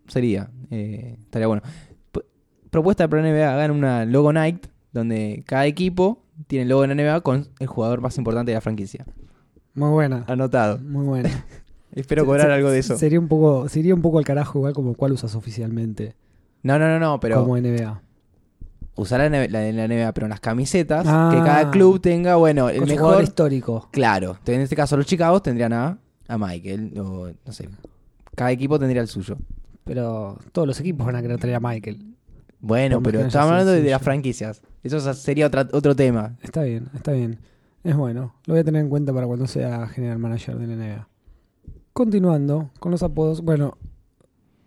sería, 0.07 0.50
eh, 0.71 1.16
estaría 1.23 1.47
bueno. 1.47 1.62
P- 2.12 2.21
propuesta 2.71 3.09
para 3.09 3.23
la 3.23 3.30
NBA, 3.30 3.54
hagan 3.54 3.71
una 3.71 4.04
logo 4.04 4.33
night 4.33 4.66
donde 4.92 5.42
cada 5.47 5.66
equipo 5.66 6.23
tiene 6.47 6.64
el 6.64 6.69
logo 6.69 6.83
de 6.83 6.88
la 6.88 6.95
NBA 6.95 7.21
con 7.23 7.49
el 7.59 7.66
jugador 7.66 8.00
más 8.00 8.19
importante 8.19 8.50
de 8.50 8.57
la 8.57 8.61
franquicia. 8.61 9.07
Muy 9.75 9.90
buena. 9.90 10.25
Anotado. 10.26 10.78
Muy 10.78 11.07
buena. 11.07 11.30
Espero 11.92 12.25
cobrar 12.26 12.47
Se- 12.49 12.52
algo 12.52 12.71
de 12.71 12.78
eso. 12.78 12.97
Sería 12.99 13.19
un 13.19 13.28
poco, 13.28 13.69
sería 13.69 13.95
un 13.95 14.02
poco 14.02 14.19
al 14.19 14.25
carajo 14.25 14.59
igual 14.59 14.75
como 14.75 14.95
cuál 14.95 15.12
usas 15.12 15.35
oficialmente. 15.35 16.14
No, 16.62 16.78
no, 16.78 16.88
no, 16.88 16.99
no, 17.00 17.19
pero 17.21 17.40
como 17.40 17.57
NBA. 17.57 18.02
Usar 19.00 19.21
la, 19.21 19.28
NBA 19.28 19.49
la 19.50 19.59
de 19.61 19.73
la 19.73 19.87
NBA, 19.88 20.12
pero 20.12 20.26
en 20.26 20.30
las 20.30 20.40
camisetas, 20.40 21.04
Ah. 21.09 21.30
que 21.33 21.38
cada 21.38 21.71
club 21.71 22.00
tenga, 22.00 22.37
bueno, 22.37 22.69
el 22.69 22.80
mejor. 22.83 22.99
jugador 22.99 23.25
histórico. 23.25 23.88
Claro, 23.90 24.38
en 24.47 24.61
este 24.61 24.76
caso 24.76 24.97
los 24.97 25.07
Chicago 25.07 25.40
tendrían 25.42 25.73
a, 25.73 25.99
a 26.28 26.38
Michael, 26.38 26.99
o 26.99 27.30
no 27.45 27.52
sé, 27.52 27.69
cada 28.35 28.50
equipo 28.52 28.78
tendría 28.78 29.02
el 29.02 29.09
suyo. 29.09 29.37
Pero 29.85 30.38
todos 30.52 30.69
los 30.69 30.78
equipos 30.80 31.04
van 31.07 31.16
a 31.16 31.23
querer 31.23 31.38
traer 31.38 31.57
a 31.57 31.61
Michael. 31.61 32.04
Bueno, 32.61 33.02
pero 33.02 33.21
estamos 33.21 33.50
hablando 33.50 33.73
de, 33.73 33.90
las 33.90 34.02
franquicias. 34.02 34.61
Eso 34.83 34.99
es- 34.99 35.19
sería 35.19 35.47
otra- 35.47 35.69
otro 35.73 35.97
tema. 35.97 36.37
Está 36.42 36.62
bien, 36.62 36.88
está 36.95 37.12
bien. 37.12 37.38
Es 37.83 37.97
bueno. 37.97 38.35
Lo 38.45 38.52
voy 38.54 38.61
a 38.61 38.64
tener 38.64 38.83
en 38.83 38.90
cuenta 38.90 39.12
para 39.14 39.26
cuando 39.26 39.47
sea 39.47 39.87
general 39.88 40.19
manager 40.19 40.59
de 40.59 40.66
la 40.66 40.75
NBA. 40.75 41.09
Continuando 41.92 42.71
con 42.78 42.92
los 42.92 43.02
apodos. 43.02 43.40
Bueno, 43.42 43.78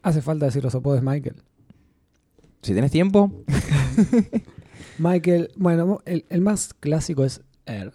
hace 0.01 0.21
falta 0.21 0.45
decir 0.47 0.63
los 0.63 0.75
apodos 0.75 0.99
de 1.01 1.05
Michael. 1.09 1.35
Si 2.63 2.73
tenés 2.73 2.89
tiempo, 2.89 3.43
Michael, 4.97 5.51
bueno, 5.55 5.99
el, 6.05 6.25
el 6.29 6.41
más 6.41 6.73
clásico 6.73 7.23
es 7.23 7.41
Air. 7.65 7.93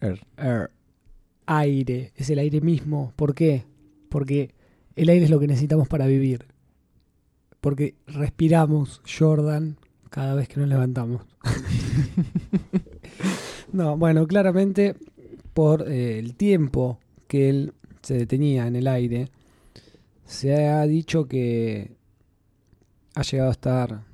Er. 0.00 0.20
Air. 0.36 0.70
Aire. 1.46 2.12
Es 2.16 2.28
el 2.28 2.38
aire 2.38 2.60
mismo. 2.60 3.12
¿Por 3.16 3.34
qué? 3.34 3.64
Porque 4.10 4.54
el 4.96 5.08
aire 5.08 5.24
es 5.24 5.30
lo 5.30 5.40
que 5.40 5.46
necesitamos 5.46 5.88
para 5.88 6.06
vivir. 6.06 6.46
Porque 7.60 7.94
respiramos 8.06 9.00
Jordan 9.06 9.78
cada 10.10 10.34
vez 10.34 10.48
que 10.48 10.60
nos 10.60 10.68
levantamos. 10.68 11.22
No, 13.72 13.96
bueno, 13.96 14.26
claramente 14.26 14.94
por 15.54 15.90
eh, 15.90 16.18
el 16.18 16.34
tiempo 16.34 16.98
que 17.26 17.48
él 17.48 17.72
se 18.02 18.14
detenía 18.14 18.66
en 18.66 18.76
el 18.76 18.86
aire, 18.86 19.28
se 20.26 20.66
ha 20.66 20.86
dicho 20.86 21.26
que 21.26 21.92
ha 23.14 23.22
llegado 23.22 23.50
a 23.50 23.52
estar 23.52 24.04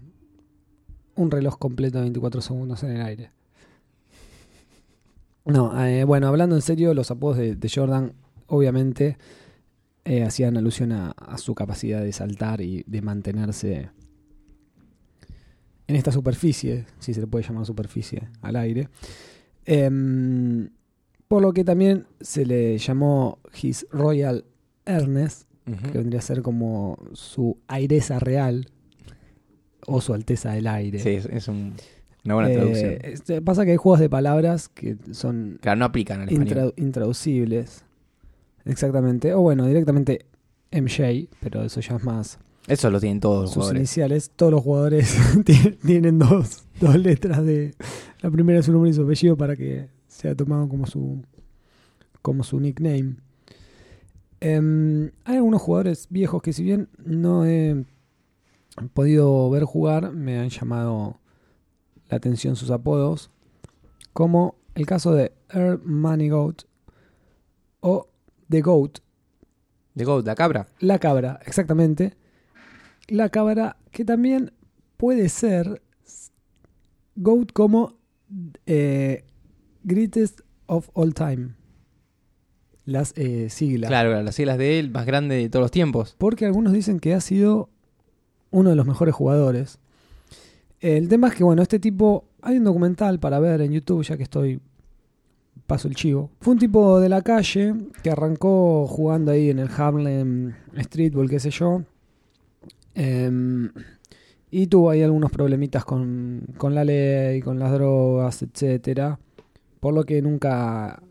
un 1.14 1.31
reloj 1.31 1.59
completo 1.59 1.99
de 1.99 2.05
24 2.05 2.40
segundos 2.40 2.83
en 2.83 2.93
el 2.93 3.02
aire. 3.02 3.31
No, 5.45 5.85
eh, 5.85 6.05
bueno, 6.05 6.28
hablando 6.28 6.57
en 6.57 6.62
serio, 6.62 6.95
los 6.95 7.11
apodos 7.11 7.38
de, 7.38 7.57
de 7.57 7.71
Jordan 7.75 8.12
obviamente 8.47 9.17
eh, 10.05 10.23
hacían 10.23 10.57
alusión 10.57 10.93
a, 10.93 11.11
a 11.11 11.38
su 11.38 11.55
capacidad 11.55 12.02
de 12.02 12.12
saltar 12.12 12.61
y 12.61 12.85
de 12.87 13.02
mantenerse 13.02 13.90
en 15.88 15.97
esta 15.97 16.12
superficie, 16.12 16.85
si 16.99 17.14
se 17.14 17.21
le 17.21 17.26
puede 17.26 17.47
llamar 17.47 17.64
superficie, 17.64 18.28
al 18.43 18.57
aire. 18.57 18.88
Em, 19.64 20.69
por 21.26 21.43
lo 21.43 21.52
que 21.52 21.64
también 21.64 22.07
se 22.21 22.47
le 22.47 22.76
llamó 22.78 23.38
His 23.61 23.87
Royal 23.90 24.45
Ernest, 24.85 25.49
que 25.64 25.99
vendría 25.99 26.21
a 26.21 26.23
ser 26.23 26.40
como 26.40 26.97
su 27.12 27.59
aireza 27.67 28.19
real 28.19 28.71
o 29.88 30.00
su 30.00 30.14
alteza 30.14 30.52
del 30.52 30.66
aire. 30.66 30.99
Sí, 31.00 31.11
es, 31.11 31.26
es 31.26 31.49
un- 31.49 31.75
una 32.25 32.35
buena 32.35 32.50
Eh, 32.50 32.54
traducción. 32.54 32.95
este, 33.02 33.40
pasa 33.42 33.64
que 33.64 33.71
hay 33.73 33.76
juegos 33.76 34.00
de 34.00 34.11
palabras 34.11 34.68
que 34.68 34.97
son 35.12 35.59
Claro, 35.62 35.78
no 35.78 35.85
aplican 35.87 36.21
al 36.21 36.30
intra- 36.30 36.73
intraducibles. 36.76 37.85
Exactamente. 38.64 39.33
O 39.35 39.40
bueno, 39.40 39.66
directamente 39.66 40.26
MJ, 40.71 41.28
pero 41.40 41.62
eso 41.64 41.80
ya 41.80 41.97
es 41.97 42.04
más 42.04 42.38
Eso 42.66 42.90
lo 42.90 43.00
tienen 43.00 43.21
todos 43.21 43.42
los 43.42 43.50
sus 43.50 43.54
jugadores. 43.62 43.80
iniciales. 43.80 44.30
Todos 44.37 44.52
los 44.52 44.62
jugadores 44.62 45.16
ti- 45.47 45.78
tienen 45.87 46.18
dos, 46.18 46.64
dos 46.80 46.97
letras 46.97 47.42
de 47.45 47.75
la 48.21 48.30
primera 48.30 48.59
de 48.59 48.62
su 48.62 48.73
nombre 48.73 48.90
y 48.90 48.95
su 48.95 49.02
apellido 49.04 49.37
para 49.37 49.57
que 49.57 49.88
sea 50.07 50.35
tomado 50.35 50.68
como 50.68 50.87
su 50.87 51.23
como 52.21 52.42
su 52.45 52.61
nickname. 52.61 53.14
Em, 54.40 55.11
hay 55.25 55.37
algunos 55.37 55.62
jugadores 55.62 56.07
viejos 56.11 56.42
que 56.42 56.52
si 56.52 56.62
bien 56.62 56.88
no 57.04 57.45
he 57.47 57.85
podido 58.92 59.49
ver 59.50 59.64
jugar, 59.64 60.12
me 60.12 60.38
han 60.38 60.49
llamado 60.49 61.20
la 62.08 62.16
atención 62.16 62.56
sus 62.56 62.70
apodos, 62.70 63.30
como 64.12 64.56
el 64.75 64.87
caso 64.87 65.12
de 65.12 65.32
Earl 65.50 65.80
Manigault 65.85 66.62
o 67.80 68.08
The 68.49 68.61
Goat, 68.62 68.99
De 69.94 70.04
Goat, 70.04 70.26
la 70.26 70.35
cabra. 70.35 70.68
la 70.80 70.99
cabra, 70.99 71.40
exactamente. 71.47 72.16
La 73.08 73.28
cabra 73.28 73.76
que 73.90 74.04
también 74.04 74.52
puede 74.97 75.28
ser 75.28 75.82
GOAT 77.16 77.52
como 77.52 77.99
eh, 78.66 79.25
Greatest 79.82 80.40
of 80.66 80.88
All 80.92 81.14
Time. 81.14 81.54
Las 82.85 83.12
eh, 83.16 83.50
siglas. 83.50 83.88
Claro, 83.88 84.23
las 84.23 84.35
siglas 84.35 84.56
de 84.56 84.78
él, 84.78 84.90
más 84.90 85.04
grande 85.04 85.37
de 85.37 85.49
todos 85.49 85.62
los 85.64 85.70
tiempos. 85.70 86.14
Porque 86.18 86.47
algunos 86.47 86.73
dicen 86.73 87.00
que 87.00 87.14
ha 87.14 87.20
sido 87.20 87.70
uno 88.50 88.71
de 88.71 88.76
los 88.76 88.87
mejores 88.87 89.14
jugadores. 89.14 89.78
El 90.81 91.09
tema 91.09 91.28
es 91.28 91.35
que, 91.35 91.45
bueno, 91.45 91.62
este 91.62 91.78
tipo. 91.78 92.25
Hay 92.40 92.57
un 92.59 92.64
documental 92.64 93.19
para 93.19 93.40
ver 93.40 93.61
en 93.62 93.73
YouTube, 93.73 94.02
ya 94.05 94.17
que 94.17 94.23
estoy. 94.23 94.61
Paso 95.67 95.88
el 95.88 95.95
chivo. 95.97 96.31
Fue 96.40 96.52
un 96.55 96.59
tipo 96.59 96.99
de 97.00 97.09
la 97.09 97.21
calle 97.23 97.75
que 98.02 98.11
arrancó 98.11 98.87
jugando 98.87 99.33
ahí 99.33 99.50
en 99.50 99.59
el 99.59 99.69
Harlem 99.76 100.55
Streetball, 100.78 101.28
qué 101.28 101.40
sé 101.40 101.50
yo. 101.50 101.83
Em, 102.95 103.71
y 104.50 104.67
tuvo 104.69 104.90
ahí 104.90 105.02
algunos 105.02 105.31
problemitas 105.31 105.85
con, 105.85 106.43
con 106.57 106.75
la 106.75 106.85
ley, 106.85 107.40
con 107.43 107.59
las 107.59 107.73
drogas, 107.73 108.43
etcétera. 108.43 109.19
Por 109.81 109.95
lo 109.95 110.05
que 110.05 110.23
nunca. 110.23 111.02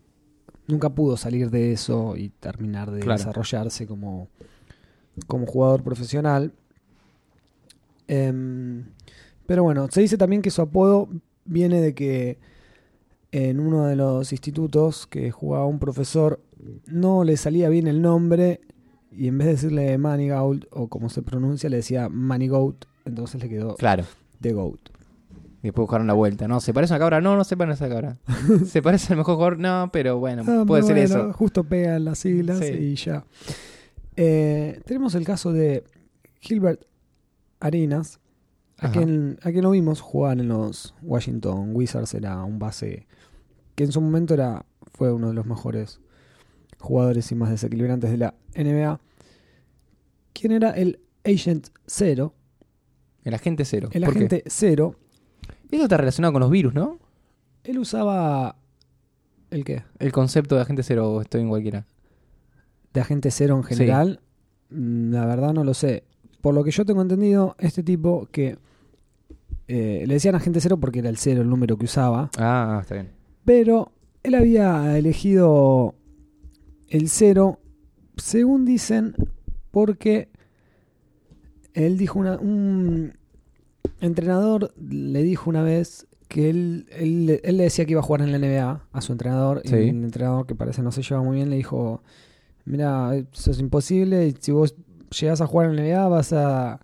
Nunca 0.68 0.90
pudo 0.90 1.16
salir 1.16 1.50
de 1.50 1.72
eso 1.72 2.18
y 2.18 2.28
terminar 2.30 2.92
de 2.92 3.00
Claro. 3.00 3.18
desarrollarse 3.20 3.88
como, 3.88 4.28
como 5.26 5.46
jugador 5.46 5.82
profesional. 5.82 6.52
Em, 8.08 8.86
pero 9.46 9.64
bueno, 9.64 9.88
se 9.92 10.02
dice 10.02 10.18
también 10.18 10.42
que 10.42 10.52
su 10.52 10.62
apodo 10.62 11.10
viene 11.46 11.82
de 11.82 11.94
que 11.94 12.40
en 13.32 13.60
uno 13.60 13.86
de 13.86 13.96
los 13.96 14.32
institutos 14.32 15.08
que 15.08 15.32
jugaba 15.32 15.66
un 15.66 15.80
profesor 15.80 16.42
no 16.86 17.24
le 17.24 17.38
salía 17.38 17.70
bien 17.70 17.88
el 17.88 18.02
nombre 18.02 18.62
y 19.12 19.28
en 19.28 19.38
vez 19.38 19.48
de 19.48 19.54
decirle 19.54 19.98
Manigault 19.98 20.66
o 20.72 20.88
como 20.88 21.10
se 21.10 21.22
pronuncia 21.22 21.70
le 21.70 21.78
decía 21.78 22.10
Manigoat, 22.10 22.86
entonces 23.06 23.42
le 23.42 23.50
quedó 23.50 23.76
Claro. 23.76 24.04
The 24.42 24.54
Goat. 24.54 24.80
Y 25.64 25.68
después 25.70 25.84
buscaron 25.84 26.06
la 26.08 26.14
vuelta. 26.14 26.48
No, 26.48 26.60
¿se 26.62 26.74
parece 26.74 26.94
a 26.94 26.98
una 26.98 27.04
cabra? 27.06 27.22
No, 27.22 27.36
no 27.36 27.44
se 27.44 27.58
parece 27.58 27.84
a 27.84 27.88
una 27.88 27.96
cabra. 27.96 28.18
¿Se 28.66 28.82
parece 28.82 29.14
al 29.14 29.18
mejor 29.18 29.36
jugador? 29.36 29.58
No, 29.60 29.90
pero 29.92 30.20
bueno, 30.20 30.44
Ah, 30.48 30.64
puede 30.68 30.84
ser 30.84 30.96
bueno, 30.96 31.06
eso. 31.30 31.34
Justo 31.34 31.64
pegan 31.64 32.06
las 32.06 32.20
siglas 32.20 32.60
Sí. 32.60 32.66
y 32.74 32.96
ya. 32.96 33.26
Eh, 34.16 34.80
tenemos 34.86 35.16
el 35.16 35.26
caso 35.26 35.52
de 35.52 35.84
Gilbert 36.40 36.82
Arenas, 37.60 38.20
a 38.80 38.92
quien, 38.92 39.40
a 39.42 39.52
quien 39.52 39.64
lo 39.64 39.72
vimos 39.72 40.02
jugar 40.02 40.40
en 40.40 40.50
los 40.50 40.94
Washington 41.02 41.72
Wizards. 41.74 42.14
Era 42.14 42.44
un 42.44 42.60
base 42.60 43.08
que 43.76 43.84
en 43.84 43.92
su 43.92 44.02
momento 44.02 44.34
era, 44.34 44.66
fue 44.94 45.12
uno 45.12 45.30
de 45.30 45.34
los 45.34 45.46
mejores 45.46 46.00
jugadores 46.80 47.32
y 47.32 47.36
más 47.36 47.50
desequilibrantes 47.50 48.12
de 48.12 48.18
la 48.18 48.36
NBA. 48.56 49.00
¿Quién 50.34 50.52
era 50.52 50.72
el 50.72 51.00
Agent 51.26 51.70
Zero? 51.88 52.34
El 53.24 53.34
agente 53.34 53.66
cero. 53.66 53.90
El 53.92 54.04
¿Por 54.04 54.14
qué? 54.14 54.20
agente 54.20 54.44
Cero. 54.48 54.96
Eso 55.70 55.84
está 55.84 55.98
relacionado 55.98 56.32
con 56.32 56.40
los 56.40 56.50
virus, 56.50 56.74
¿no? 56.74 56.98
Él 57.66 57.78
usaba. 57.80 58.56
¿El 59.52 59.66
qué? 59.66 59.84
El 60.00 60.14
concepto 60.14 60.56
de 60.56 60.62
agente 60.62 60.82
cero, 60.84 61.12
o 61.12 61.22
estoy 61.22 61.42
en 61.42 61.50
cualquiera. 61.50 61.86
de 62.94 63.02
agente 63.02 63.30
cero 63.32 63.58
en 63.58 63.64
general, 63.64 64.22
mm, 64.70 65.12
la 65.12 65.26
verdad 65.26 65.54
no 65.54 65.64
lo 65.66 65.74
sé. 65.74 66.06
Por 66.42 66.54
lo 66.54 66.64
que 66.64 66.72
yo 66.72 66.86
tengo 66.86 67.02
entendido, 67.02 67.56
este 67.60 67.84
tipo 67.84 68.28
que 68.32 68.58
eh, 69.68 70.04
le 70.08 70.14
decían 70.14 70.36
agente 70.36 70.62
cero 70.62 70.78
porque 70.78 71.00
era 71.00 71.10
el 71.10 71.18
cero 71.18 71.42
el 71.42 71.50
número 71.50 71.78
que 71.78 71.86
usaba, 71.86 72.30
Ah, 72.38 72.80
está 72.82 72.96
bien. 72.96 73.10
pero 73.44 73.92
él 74.24 74.36
había 74.36 74.98
elegido 74.98 75.96
el 76.90 77.10
cero, 77.10 77.60
según 78.18 78.66
dicen, 78.66 79.16
porque 79.72 80.30
él 81.74 81.98
dijo 81.98 82.20
una, 82.20 82.38
un 82.38 83.14
entrenador 84.02 84.74
le 84.80 85.22
dijo 85.24 85.50
una 85.50 85.64
vez 85.64 86.08
que 86.28 86.50
él, 86.50 86.88
él, 86.92 87.40
él 87.44 87.58
le 87.58 87.64
decía 87.64 87.86
que 87.86 87.92
iba 87.92 88.00
a 88.02 88.04
jugar 88.04 88.22
en 88.22 88.32
la 88.32 88.40
NBA 88.40 88.88
a 88.92 89.02
su 89.02 89.12
entrenador 89.12 89.62
y 89.64 89.74
el 89.74 90.04
entrenador 90.04 90.46
que 90.46 90.56
parece 90.56 90.82
no 90.82 90.92
se 90.92 91.02
lleva 91.04 91.22
muy 91.24 91.38
bien 91.38 91.50
le 91.50 91.56
dijo 91.56 92.02
mira 92.66 93.16
eso 93.16 93.52
es 93.52 93.60
imposible 93.60 94.34
si 94.40 94.52
vos 94.52 94.76
llegas 95.12 95.42
a 95.42 95.48
jugar 95.48 95.70
en 95.70 95.76
la 95.76 95.82
NBA 95.84 96.08
vas 96.08 96.34
a 96.34 96.80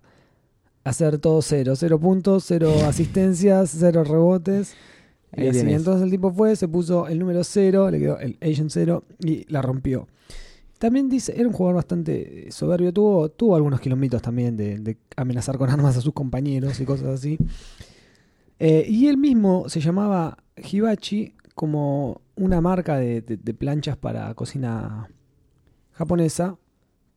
hacer 0.84 1.18
todo 1.18 1.40
cero 1.42 1.74
cero 1.76 1.98
puntos 1.98 2.44
cero 2.46 2.72
asistencias 2.86 3.74
cero 3.78 4.04
rebotes 4.04 4.74
y 5.36 5.48
así. 5.48 5.58
tenés. 5.60 5.76
entonces 5.76 6.02
el 6.04 6.10
tipo 6.10 6.30
fue 6.32 6.54
se 6.56 6.68
puso 6.68 7.08
el 7.08 7.18
número 7.18 7.42
cero 7.44 7.90
le 7.90 7.98
quedó 7.98 8.18
el 8.18 8.36
agent 8.40 8.70
cero 8.70 9.04
y 9.20 9.50
la 9.52 9.62
rompió 9.62 10.06
también 10.78 11.08
dice, 11.08 11.32
era 11.36 11.46
un 11.48 11.54
jugador 11.54 11.76
bastante 11.76 12.48
soberbio, 12.50 12.92
tuvo, 12.92 13.30
tuvo 13.30 13.56
algunos 13.56 13.80
kilómetros 13.80 14.20
también 14.20 14.54
de, 14.56 14.78
de 14.80 14.98
amenazar 15.16 15.56
con 15.56 15.70
armas 15.70 15.96
a 15.96 16.02
sus 16.02 16.12
compañeros 16.12 16.78
y 16.78 16.84
cosas 16.84 17.06
así. 17.06 17.38
Eh, 18.58 18.84
y 18.86 19.06
él 19.06 19.16
mismo 19.16 19.68
se 19.70 19.80
llamaba 19.80 20.36
Hibachi 20.56 21.32
como 21.54 22.20
una 22.36 22.60
marca 22.60 22.96
de, 22.98 23.22
de- 23.22 23.36
de 23.38 23.54
planchas 23.54 23.96
para 23.96 24.34
cocina 24.34 25.08
japonesa, 25.92 26.58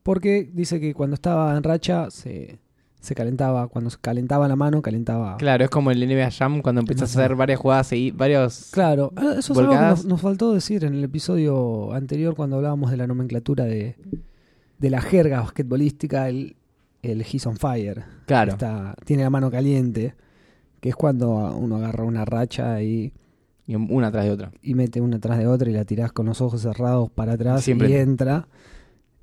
porque 0.07 0.49
dice 0.53 0.79
que 0.79 0.93
cuando 0.93 1.15
estaba 1.15 1.57
en 1.57 1.63
racha 1.63 2.09
se, 2.11 2.59
se 3.01 3.13
calentaba, 3.13 3.67
cuando 3.67 3.89
se 3.89 3.97
calentaba 3.99 4.47
la 4.47 4.55
mano, 4.55 4.81
calentaba... 4.81 5.35
Claro, 5.35 5.65
es 5.65 5.69
como 5.69 5.91
el 5.91 5.99
NBA 5.99 6.31
Jam 6.31 6.61
cuando 6.61 6.79
empiezas 6.79 7.13
a 7.13 7.19
hacer 7.19 7.35
varias 7.35 7.59
jugadas 7.59 7.91
y 7.91 8.11
varios. 8.11 8.69
Claro, 8.71 9.11
ah, 9.17 9.35
eso 9.37 9.51
es 9.51 9.59
algo 9.59 9.73
que 9.73 9.77
nos, 9.77 10.05
nos 10.05 10.21
faltó 10.21 10.53
decir 10.53 10.85
en 10.85 10.93
el 10.93 11.03
episodio 11.03 11.91
anterior 11.91 12.35
cuando 12.35 12.55
hablábamos 12.55 12.89
de 12.89 12.95
la 12.95 13.05
nomenclatura 13.05 13.65
de, 13.65 13.97
de 14.77 14.89
la 14.89 15.01
jerga 15.01 15.41
basquetbolística, 15.41 16.29
el, 16.29 16.55
el 17.01 17.25
He's 17.29 17.45
on 17.45 17.57
Fire. 17.57 18.05
Claro. 18.27 18.53
Está, 18.53 18.95
tiene 19.03 19.23
la 19.23 19.29
mano 19.29 19.51
caliente, 19.51 20.15
que 20.79 20.87
es 20.87 20.95
cuando 20.95 21.53
uno 21.53 21.75
agarra 21.75 22.05
una 22.05 22.23
racha 22.23 22.81
y, 22.81 23.11
Y 23.65 23.75
una 23.75 24.09
tras 24.09 24.23
de 24.23 24.31
otra. 24.31 24.51
y 24.61 24.73
mete 24.73 25.01
una 25.01 25.17
atrás 25.17 25.37
de 25.37 25.47
otra 25.47 25.69
y 25.69 25.73
la 25.73 25.83
tirás 25.83 26.13
con 26.13 26.27
los 26.27 26.39
ojos 26.39 26.61
cerrados 26.61 27.09
para 27.11 27.33
atrás 27.33 27.65
Siempre. 27.65 27.89
y 27.89 27.95
entra. 27.95 28.47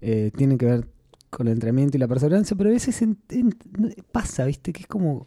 Eh, 0.06 0.30
tiene 0.36 0.58
que 0.58 0.66
ver 0.66 0.86
con 1.30 1.46
el 1.48 1.54
entrenamiento 1.54 1.96
y 1.96 2.00
la 2.00 2.06
perseverancia, 2.08 2.54
pero 2.56 2.68
a 2.68 2.72
veces 2.74 3.00
en- 3.00 3.16
en- 3.30 3.56
pasa, 4.12 4.44
¿viste? 4.44 4.70
Que 4.72 4.82
es 4.82 4.86
como 4.86 5.26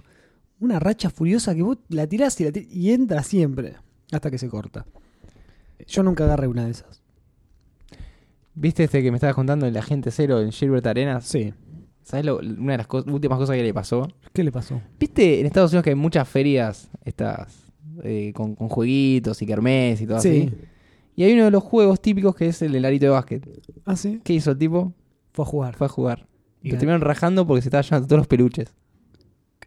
una 0.60 0.80
racha 0.80 1.10
furiosa 1.10 1.56
que 1.56 1.64
vos 1.64 1.78
la 1.90 2.06
tirás 2.06 2.40
y, 2.42 2.44
la 2.44 2.52
ti- 2.52 2.68
y 2.72 2.92
entra 2.92 3.24
siempre, 3.24 3.74
hasta 4.12 4.30
que 4.30 4.38
se 4.38 4.48
corta. 4.50 4.86
Yo 5.88 6.04
nunca 6.04 6.26
agarré 6.26 6.48
una 6.48 6.66
de 6.66 6.72
esas. 6.72 7.02
¿Viste 8.54 8.84
este 8.86 9.04
que 9.04 9.12
me 9.12 9.18
estabas 9.18 9.36
contando, 9.36 9.66
el 9.68 9.78
agente 9.78 10.10
cero 10.12 10.42
en 10.42 10.52
Gilbert 10.52 10.86
Arenas? 10.88 11.26
Sí. 11.26 11.54
¿Sabes 12.04 12.26
lo- 12.26 12.38
una 12.40 12.74
de 12.74 12.78
las 12.78 12.88
últimas 13.08 13.38
cosas 13.38 13.56
que 13.56 13.64
le 13.64 13.74
pasó? 13.74 14.08
¿Qué 14.34 14.44
le 14.44 14.52
pasó? 14.52 14.82
¿Viste 15.00 15.40
en 15.40 15.46
Estados 15.46 15.72
Unidos 15.72 15.84
que 15.84 15.90
hay 15.92 15.96
muchas 15.96 16.28
ferias, 16.28 16.90
estas 17.04 17.64
eh, 18.04 18.32
con, 18.34 18.56
con 18.56 18.70
jueguitos 18.70 19.42
y 19.42 19.46
kermés 19.46 20.02
y 20.02 20.08
todo 20.08 20.22
Sí. 20.22 20.46
así. 20.48 20.56
Y 21.18 21.24
hay 21.26 21.34
uno 21.34 21.44
de 21.46 21.52
los 21.52 21.64
juegos 21.64 22.00
típicos 22.00 22.34
que 22.36 22.48
es 22.48 22.62
el 22.62 22.72
del 22.72 22.86
arito 22.86 23.06
de 23.08 23.10
básquet. 23.12 23.46
Ah, 23.86 23.96
sí. 23.98 24.22
¿Qué 24.24 24.34
hizo 24.34 24.52
el 24.52 24.58
tipo? 24.58 24.94
Fue 25.34 25.44
a 25.44 25.48
jugar. 25.48 25.76
Fue 25.76 25.88
a 25.88 25.90
jugar. 25.90 26.28
Y 26.62 26.70
terminaron 26.72 27.02
rajando 27.02 27.46
porque 27.46 27.62
se 27.64 27.68
estaba 27.70 27.82
llevando 27.82 28.08
todos 28.08 28.20
los 28.20 28.28
peluches. 28.28 28.74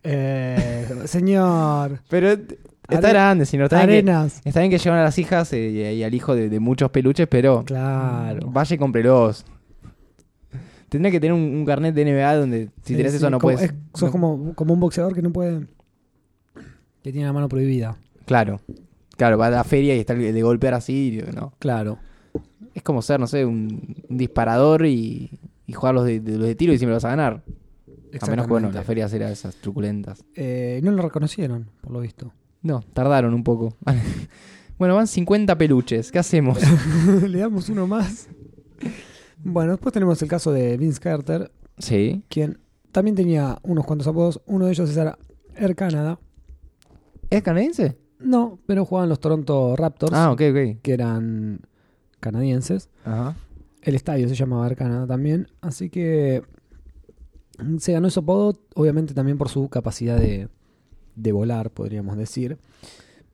Eh, 0.02 0.86
señor. 1.06 2.00
Pero 2.08 2.28
está 2.30 2.54
Are- 2.88 3.08
grande, 3.10 3.46
señor. 3.46 3.64
Está 3.64 3.84
bien, 3.84 4.04
que, 4.06 4.10
Arenas. 4.12 4.40
está 4.44 4.60
bien 4.60 4.70
que 4.70 4.78
llevan 4.78 5.00
a 5.00 5.02
las 5.04 5.18
hijas 5.18 5.52
eh, 5.52 5.70
y, 5.70 5.98
y 5.98 6.02
al 6.04 6.14
hijo 6.14 6.34
de, 6.34 6.48
de 6.48 6.60
muchos 6.60 6.90
peluches, 6.90 7.26
pero 7.28 7.64
Claro. 7.64 8.48
vaya 8.50 8.74
y 8.74 8.78
cómprelos. 8.78 9.44
Tendría 10.88 11.10
que 11.12 11.20
tener 11.20 11.32
un, 11.34 11.40
un 11.42 11.64
carnet 11.64 11.94
de 11.94 12.04
NBA 12.04 12.36
donde 12.36 12.66
si 12.82 12.92
Sí, 12.92 12.96
tenés 12.96 13.12
sí, 13.12 13.16
eso 13.18 13.30
no 13.30 13.38
como- 13.38 13.54
puedes. 13.54 13.70
es- 13.70 13.74
sos 13.94 14.08
no- 14.08 14.12
como, 14.12 14.54
como 14.54 14.74
un 14.74 14.80
boxeador 14.80 15.14
que 15.14 15.22
no 15.22 15.32
puede. 15.32 15.66
que 17.02 17.12
tiene 17.12 17.26
la 17.26 17.32
mano 17.32 17.48
prohibida. 17.48 17.96
Claro. 18.26 18.60
Claro, 19.20 19.36
va 19.36 19.48
a 19.48 19.50
la 19.50 19.64
feria 19.64 19.94
y 19.94 19.98
está 20.00 20.14
el 20.14 20.32
de 20.32 20.42
golpear 20.42 20.72
así. 20.72 21.20
No. 21.34 21.52
Claro. 21.58 21.98
Es 22.72 22.82
como 22.82 23.02
ser, 23.02 23.20
no 23.20 23.26
sé, 23.26 23.44
un, 23.44 23.96
un 24.08 24.16
disparador 24.16 24.86
y, 24.86 25.30
y 25.66 25.72
jugar 25.74 25.94
los 25.94 26.06
de, 26.06 26.20
de- 26.20 26.38
los 26.38 26.46
de 26.46 26.54
tiro 26.54 26.72
y 26.72 26.78
siempre 26.78 26.94
vas 26.94 27.04
a 27.04 27.10
ganar. 27.10 27.42
A 28.18 28.26
menos 28.28 28.46
que, 28.46 28.50
bueno, 28.50 28.72
las 28.72 28.86
ferias 28.86 29.12
eran 29.12 29.30
esas 29.30 29.56
truculentas. 29.56 30.24
Eh, 30.34 30.80
no 30.82 30.90
lo 30.90 31.02
reconocieron, 31.02 31.68
por 31.82 31.92
lo 31.92 32.00
visto. 32.00 32.32
No, 32.62 32.80
tardaron 32.94 33.34
un 33.34 33.44
poco. 33.44 33.76
bueno, 34.78 34.94
van 34.94 35.06
50 35.06 35.58
peluches. 35.58 36.10
¿Qué 36.10 36.18
hacemos? 36.18 36.58
Le 37.28 37.38
damos 37.40 37.68
uno 37.68 37.86
más. 37.86 38.26
Bueno, 39.44 39.72
después 39.72 39.92
tenemos 39.92 40.22
el 40.22 40.28
caso 40.28 40.50
de 40.50 40.78
Vince 40.78 40.98
Carter, 40.98 41.52
sí. 41.76 42.24
quien 42.28 42.58
también 42.90 43.16
tenía 43.16 43.58
unos 43.64 43.84
cuantos 43.84 44.06
apodos. 44.08 44.40
Uno 44.46 44.64
de 44.64 44.72
ellos 44.72 44.96
era 44.96 45.18
Air 45.56 45.76
Canada. 45.76 46.18
¿Es 47.28 47.42
canadiense? 47.42 47.96
No, 48.20 48.58
pero 48.66 48.84
jugaban 48.84 49.08
los 49.08 49.20
Toronto 49.20 49.74
Raptors, 49.76 50.12
Ah, 50.14 50.30
ok, 50.32 50.40
ok. 50.50 50.80
que 50.82 50.92
eran 50.92 51.60
canadienses. 52.20 52.88
Ajá. 53.04 53.34
El 53.82 53.94
estadio 53.94 54.28
se 54.28 54.34
llamaba 54.34 54.66
Air 54.66 54.76
Canada 54.76 55.06
también. 55.06 55.48
Así 55.62 55.88
que 55.90 56.42
se 57.78 57.92
ganó 57.92 58.08
ese 58.08 58.20
apodo, 58.20 58.58
obviamente 58.74 59.14
también 59.14 59.38
por 59.38 59.48
su 59.48 59.68
capacidad 59.68 60.18
de, 60.18 60.48
de 61.16 61.32
volar, 61.32 61.70
podríamos 61.70 62.16
decir. 62.16 62.58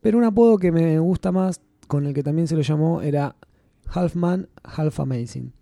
Pero 0.01 0.19
un 0.19 0.25
apodo 0.25 0.59
que 0.59 0.71
me 0.73 0.99
gusta 1.01 1.33
más, 1.33 1.61
con 1.89 2.07
el 2.07 2.15
que 2.15 2.23
también 2.23 2.47
se 2.47 2.55
lo 2.57 2.63
llamó, 2.63 3.03
era 3.03 3.35
Half 3.89 4.15
Man, 4.15 4.49
Half 4.63 5.01
Amazing. 5.01 5.53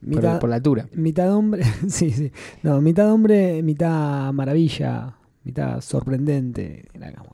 Por, 0.00 0.08
Mitad, 0.08 0.40
por 0.40 0.48
la 0.50 0.56
altura. 0.56 0.88
mitad 0.94 1.34
hombre, 1.34 1.62
sí, 1.88 2.10
sí. 2.10 2.30
No, 2.62 2.80
mitad 2.80 3.10
hombre, 3.12 3.62
mitad 3.62 4.32
maravilla, 4.32 5.16
mitad 5.46 5.80
sorprendente. 5.80 6.86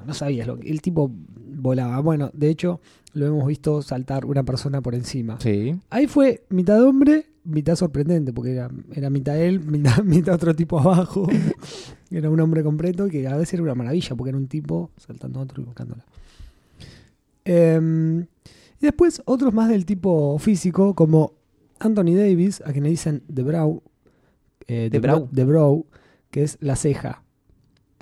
No 0.07 0.13
sabías 0.13 0.47
lo 0.47 0.59
que. 0.59 0.71
El 0.71 0.83
tipo 0.83 1.11
volaba. 1.11 1.99
Bueno, 2.01 2.31
de 2.35 2.51
hecho, 2.51 2.81
lo 3.15 3.27
hemos 3.27 3.47
visto 3.47 3.81
saltar 3.81 4.27
una 4.27 4.45
persona 4.45 4.83
por 4.83 4.95
encima. 4.95 5.41
Sí. 5.41 5.75
Ahí 5.89 6.07
fue 6.07 6.45
mitad 6.51 6.83
hombre, 6.85 7.25
mitad 7.45 7.75
sorprendente, 7.75 8.35
porque 8.35 8.53
era, 8.53 8.71
era 8.95 9.09
mitad 9.09 9.41
él, 9.41 9.61
mitad, 9.65 10.03
mitad 10.05 10.35
otro 10.35 10.55
tipo 10.55 10.79
abajo. 10.79 11.27
era 12.11 12.29
un 12.29 12.39
hombre 12.39 12.63
completo 12.63 13.09
que 13.09 13.27
a 13.27 13.37
veces 13.37 13.55
era 13.55 13.63
una 13.63 13.75
maravilla, 13.75 14.15
porque 14.15 14.29
era 14.29 14.39
un 14.39 14.47
tipo 14.47 14.91
saltando 14.99 15.41
a 15.41 15.45
otro 15.45 15.63
y 15.63 15.65
buscándola. 15.65 16.05
Em, 17.47 18.21
y 18.21 18.83
después 18.83 19.23
otros 19.25 19.55
más 19.55 19.71
del 19.71 19.87
tipo 19.87 20.39
físico, 20.39 20.95
como 20.95 21.33
Anthony 21.79 22.15
Davis, 22.15 22.63
a 22.67 22.73
quien 22.73 22.85
le 22.85 22.91
dicen 22.91 23.23
The 23.33 23.43
Brow. 23.43 23.83
eh, 24.69 24.89
The 24.93 24.99
Brow. 25.01 25.31
The 25.33 25.45
Brow, 25.45 25.87
que 26.31 26.43
es 26.43 26.59
la 26.61 26.77
ceja. 26.77 27.22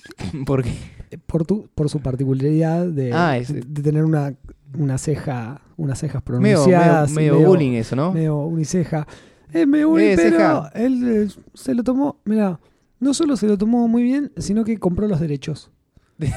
Porque 0.46 0.70
Eh, 1.10 1.18
Por, 1.18 1.44
tu, 1.44 1.68
por 1.74 1.88
su 1.90 2.00
particularidad 2.00 2.86
de, 2.86 3.12
Ah, 3.12 3.36
es- 3.38 3.52
de, 3.52 3.82
tener 3.82 4.04
una, 4.04 4.34
una 4.78 4.96
ceja, 4.98 5.60
unas 5.76 5.98
cejas 5.98 6.22
medio, 6.28 6.58
pronunciadas. 6.58 7.10
medio 7.12 7.34
medio- 7.34 7.48
bullying 7.48 7.72
eso, 7.72 7.96
¿no? 7.96 8.12
medio 8.12 8.38
uniceja. 8.38 9.06
Es 9.52 9.66
medio 9.66 9.88
bullying, 9.88 10.10
Eh, 10.10 10.16
pero 10.16 10.36
ceja. 10.36 10.70
él 10.74 11.08
eh, 11.08 11.28
se 11.54 11.74
lo 11.74 11.82
tomó, 11.82 12.20
mira, 12.24 12.60
no 13.00 13.12
solo 13.14 13.36
se 13.36 13.46
lo 13.48 13.58
tomó 13.58 13.88
muy 13.88 14.02
bien, 14.04 14.30
sino 14.36 14.62
que 14.64 14.78
compró 14.78 15.08
los 15.08 15.18
derechos 15.20 15.70
de 16.18 16.30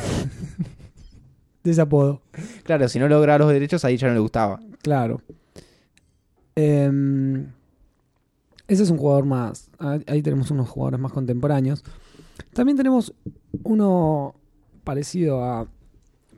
ese 1.71 1.81
apodo. 1.81 2.21
Claro, 2.63 2.87
si 2.89 2.97
no 2.99 3.07
lograba 3.07 3.37
los 3.39 3.49
derechos, 3.53 3.85
ahí 3.85 3.97
ya 3.97 4.07
no 4.07 4.13
le 4.15 4.19
gustaba. 4.21 4.59
Claro. 4.81 5.21
Em, 6.55 7.47
ese 8.67 8.83
es 8.83 8.89
un 8.89 8.97
jugador 8.97 9.25
más. 9.25 9.69
ah, 9.79 9.99
Ahí 10.07 10.21
tenemos 10.21 10.51
unos 10.51 10.69
jugadores 10.69 10.99
más 10.99 11.11
contemporáneos. 11.11 11.83
También 12.53 12.77
tenemos 12.77 13.13
uno 13.63 14.35
parecido 14.83 15.43
a 15.43 15.67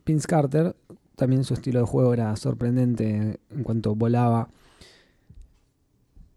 Vince 0.05 0.27
Carter. 0.27 0.75
También 1.15 1.43
su 1.43 1.53
estilo 1.53 1.79
de 1.79 1.85
juego 1.85 2.13
era 2.13 2.35
sorprendente 2.35 3.39
en 3.49 3.63
cuanto 3.63 3.95
volaba. 3.95 4.49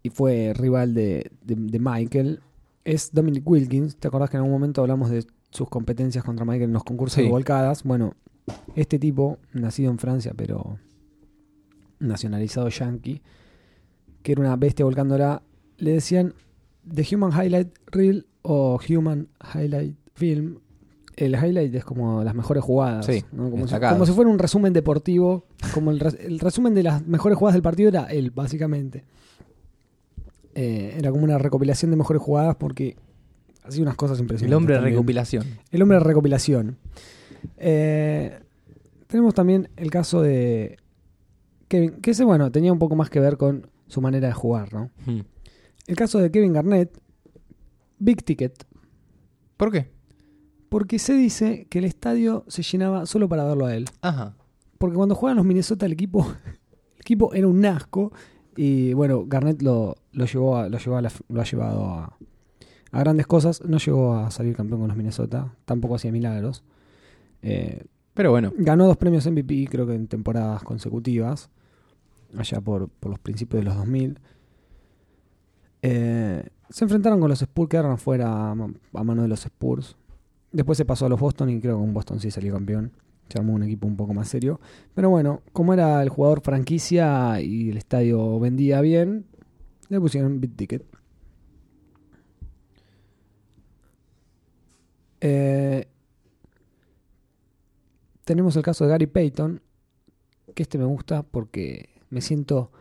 Y 0.03 0.09
fue 0.09 0.53
rival 0.53 0.93
de, 0.93 1.31
de- 1.43 1.55
de 1.55 1.79
Michael. 1.79 2.39
Es 2.85 3.11
Dominic 3.13 3.47
Wilkins. 3.47 3.97
¿Te 3.97 4.07
acordás 4.07 4.29
que 4.29 4.37
en 4.37 4.41
algún 4.43 4.53
momento 4.53 4.81
hablamos 4.81 5.09
de 5.09 5.25
sus 5.51 5.67
competencias 5.69 6.23
contra 6.23 6.45
Michael 6.45 6.63
en 6.69 6.73
los 6.73 6.83
concursos 6.83 7.15
Sí. 7.15 7.23
de 7.23 7.29
volcadas? 7.29 7.83
Bueno, 7.83 8.13
este 8.75 8.97
tipo, 8.99 9.37
nacido 9.53 9.91
en 9.91 9.99
Francia, 9.99 10.33
pero 10.35 10.77
nacionalizado 11.99 12.69
yankee, 12.69 13.21
que 14.23 14.31
era 14.31 14.41
una 14.41 14.55
bestia 14.55 14.85
volcándola, 14.85 15.43
le 15.77 15.91
decían 15.91 16.33
The 16.93 17.15
Human 17.15 17.31
Highlight 17.31 17.69
Reel 17.87 18.25
o 18.41 18.79
Human 18.89 19.27
Highlight 19.53 19.95
Film. 20.15 20.59
El 21.15 21.33
highlight 21.35 21.75
es 21.75 21.83
como 21.83 22.23
las 22.23 22.33
mejores 22.33 22.63
jugadas, 22.63 23.05
Sí, 23.05 23.25
¿no? 23.33 23.43
como, 23.51 23.57
si, 23.57 23.61
destacados. 23.63 23.95
como 23.95 24.05
si 24.05 24.13
fuera 24.13 24.29
un 24.31 24.39
resumen 24.39 24.71
deportivo, 24.71 25.45
como 25.73 25.91
el, 25.91 25.99
res- 25.99 26.17
el 26.21 26.39
resumen 26.39 26.73
de 26.73 26.83
las 26.83 27.05
mejores 27.05 27.37
jugadas 27.37 27.55
del 27.55 27.61
partido 27.61 27.89
era 27.89 28.05
él, 28.05 28.31
básicamente. 28.31 29.03
Eh, 30.55 30.95
era 30.97 31.11
como 31.11 31.23
una 31.23 31.37
recopilación 31.37 31.91
de 31.91 31.97
mejores 31.97 32.21
jugadas 32.21 32.55
porque 32.57 32.95
hacía 33.63 33.81
unas 33.83 33.95
cosas 33.95 34.19
impresionantes. 34.19 34.47
El 34.51 34.53
hombre 34.57 34.75
de 34.75 34.81
recopilación. 34.81 35.45
El 35.71 35.81
hombre 35.81 35.97
de 35.97 36.03
recopilación. 36.03 36.77
Eh, 37.57 38.39
tenemos 39.07 39.33
también 39.33 39.69
el 39.77 39.91
caso 39.91 40.21
de 40.21 40.77
Kevin, 41.67 41.91
que 42.01 42.11
ese, 42.11 42.23
bueno, 42.23 42.51
tenía 42.51 42.71
un 42.73 42.79
poco 42.79 42.95
más 42.95 43.09
que 43.09 43.19
ver 43.19 43.37
con 43.37 43.67
su 43.87 44.01
manera 44.01 44.27
de 44.27 44.33
jugar, 44.33 44.73
¿no? 44.73 44.89
Hmm. 45.05 45.21
El 45.89 45.95
caso 45.95 46.19
de 46.19 46.29
Kevin 46.31 46.53
Garnett, 46.53 46.97
Big 47.97 48.23
Ticket, 48.23 48.65
¿Por 49.57 49.71
qué? 49.71 49.91
porque 50.69 50.99
se 50.99 51.13
dice 51.13 51.65
que 51.69 51.79
el 51.79 51.85
estadio 51.85 52.45
se 52.47 52.61
llenaba 52.61 53.05
solo 53.07 53.27
para 53.27 53.43
verlo 53.43 53.65
a 53.65 53.75
él. 53.75 53.85
Ajá. 54.01 54.35
Porque 54.77 54.95
cuando 54.95 55.15
juegan 55.15 55.37
los 55.37 55.45
Minnesota, 55.45 55.87
el 55.87 55.93
equipo, 55.93 56.21
el 56.95 56.99
equipo 57.01 57.33
era 57.33 57.47
un 57.47 57.65
asco. 57.65 58.13
Y 58.55 58.93
bueno, 58.93 59.25
Garnett 59.25 59.61
lo, 59.63 59.95
lo 60.11 60.25
llevó 60.25 60.57
a, 60.57 60.69
lo, 60.69 60.77
llevó 60.77 60.97
a 60.97 61.01
la- 61.01 61.11
lo 61.27 61.41
ha 61.41 61.43
llevado 61.43 61.85
a, 61.85 62.17
a 62.91 62.99
grandes 62.99 63.25
cosas. 63.25 63.63
No 63.65 63.79
llegó 63.79 64.13
a 64.15 64.29
salir 64.31 64.55
campeón 64.55 64.81
con 64.81 64.87
los 64.89 64.97
Minnesota, 64.97 65.55
tampoco 65.65 65.95
hacía 65.95 66.11
milagros. 66.11 66.63
Eh, 67.41 67.83
Pero 68.13 68.29
bueno. 68.31 68.53
Ganó 68.55 68.85
dos 68.85 68.97
premios 68.97 69.25
MVP, 69.25 69.67
creo 69.71 69.87
que 69.87 69.95
en 69.95 70.07
temporadas 70.07 70.61
consecutivas, 70.63 71.49
allá 72.37 72.61
por, 72.61 72.89
por 72.89 73.09
los 73.09 73.19
principios 73.19 73.61
de 73.61 73.65
los 73.65 73.75
2000. 73.75 74.19
Eh, 75.81 76.47
se 76.69 76.83
enfrentaron 76.85 77.19
con 77.19 77.29
los 77.29 77.41
Spurs, 77.41 77.69
quedaron 77.69 77.91
afuera 77.91 78.51
a, 78.51 78.55
ma- 78.55 78.73
a 78.93 79.03
mano 79.03 79.21
de 79.23 79.27
los 79.27 79.45
Spurs. 79.45 79.95
Después 80.51 80.77
se 80.77 80.85
pasó 80.85 81.05
a 81.05 81.09
los 81.09 81.19
Boston 81.19 81.49
y 81.49 81.59
creo 81.61 81.77
que 81.77 81.81
con 81.83 81.93
Boston 81.93 82.19
sí 82.19 82.31
salió 82.31 82.53
campeón. 82.53 82.91
Se 83.29 83.37
armó 83.37 83.53
un 83.53 83.63
equipo 83.63 83.87
un 83.87 83.95
poco 83.95 84.13
más 84.13 84.27
serio. 84.27 84.59
Pero 84.95 85.09
bueno, 85.09 85.41
como 85.53 85.73
era 85.73 86.01
el 86.01 86.09
jugador 86.09 86.41
franquicia 86.41 87.39
y 87.41 87.69
el 87.69 87.77
estadio 87.77 88.39
vendía 88.39 88.81
bien, 88.81 89.25
le 89.89 89.99
pusieron 89.99 90.41
Big 90.41 90.55
Ticket. 90.55 90.83
Eh, 95.21 95.87
tenemos 98.25 98.55
el 98.55 98.63
caso 98.63 98.85
de 98.85 98.91
Gary 98.91 99.07
Payton, 99.07 99.61
que 100.55 100.63
este 100.63 100.77
me 100.77 100.85
gusta 100.85 101.23
porque 101.23 101.89
me 102.09 102.21
siento 102.21 102.71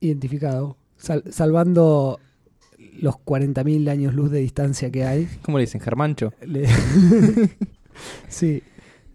identificado, 0.00 0.76
sal- 0.96 1.24
salvando 1.30 2.18
los 3.00 3.16
40.000 3.16 3.88
años 3.90 4.14
luz 4.14 4.30
de 4.30 4.40
distancia 4.40 4.90
que 4.90 5.04
hay. 5.04 5.28
¿Cómo 5.42 5.58
le 5.58 5.64
dicen? 5.64 5.80
Germancho. 5.80 6.32
Le- 6.42 6.66
sí, 8.28 8.62